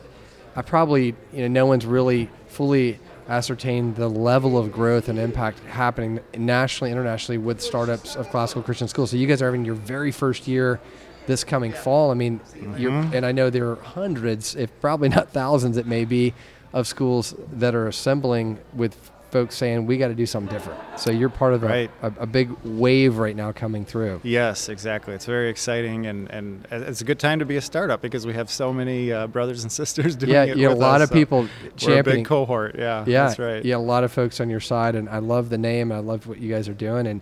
[0.55, 5.59] I probably you know no one's really fully ascertain the level of growth and impact
[5.61, 9.11] happening nationally, internationally with startups of classical Christian schools.
[9.11, 10.79] So you guys are having your very first year
[11.27, 12.11] this coming fall.
[12.11, 13.15] I mean, mm-hmm.
[13.15, 16.33] and I know there are hundreds, if probably not thousands, it may be,
[16.71, 20.79] of schools that are assembling with folks saying we got to do something different.
[20.97, 21.91] So you're part of the, right.
[22.01, 24.21] a, a, big wave right now coming through.
[24.23, 25.13] Yes, exactly.
[25.13, 28.31] It's very exciting, and, and it's a good time to be a startup because we
[28.31, 30.55] have so many uh, brothers and sisters doing yeah, it.
[30.55, 31.95] Yeah, a lot us, of people so championing.
[31.95, 32.75] We're a big cohort.
[32.77, 33.65] Yeah, yeah, that's right.
[33.65, 35.91] Yeah, a lot of folks on your side, and I love the name.
[35.91, 37.21] I love what you guys are doing, and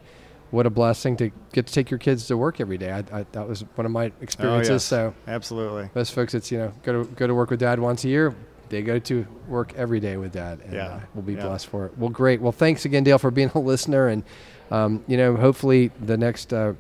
[0.52, 2.92] what a blessing to get to take your kids to work every day.
[2.92, 4.70] I, I, that was one of my experiences.
[4.70, 4.84] Oh, yes.
[4.84, 8.04] So absolutely, most folks, it's you know go to go to work with dad once
[8.04, 8.36] a year
[8.74, 10.88] they go to work every day with that, and yeah.
[10.88, 11.46] uh, we'll be yeah.
[11.46, 11.98] blessed for it.
[11.98, 12.42] Well, great.
[12.42, 14.24] Well, thanks again, Dale, for being a listener, and
[14.72, 16.52] um, you know, hopefully the next.
[16.52, 16.74] Uh,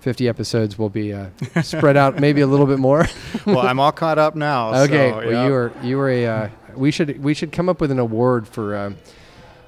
[0.00, 1.30] 50 episodes will be uh,
[1.62, 3.08] spread out maybe a little bit more.
[3.46, 4.72] well, I'm all caught up now.
[4.84, 7.80] Okay, so, well, you were you were a uh, we should we should come up
[7.80, 8.96] with an award for um,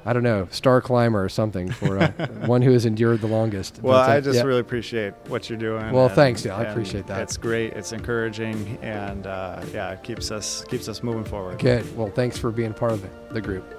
[0.08, 2.10] I don't know, star climber or something for uh,
[2.46, 3.78] one who has endured the longest.
[3.82, 4.44] Well, I just yeah.
[4.44, 5.92] really appreciate what you're doing.
[5.92, 6.46] Well, thanks.
[6.46, 7.20] Yeah, I appreciate that.
[7.20, 7.74] It's great.
[7.74, 11.58] It's encouraging, and uh, yeah, it keeps us keeps us moving forward.
[11.58, 11.94] Good.
[11.94, 13.77] Well, thanks for being part of the, the group.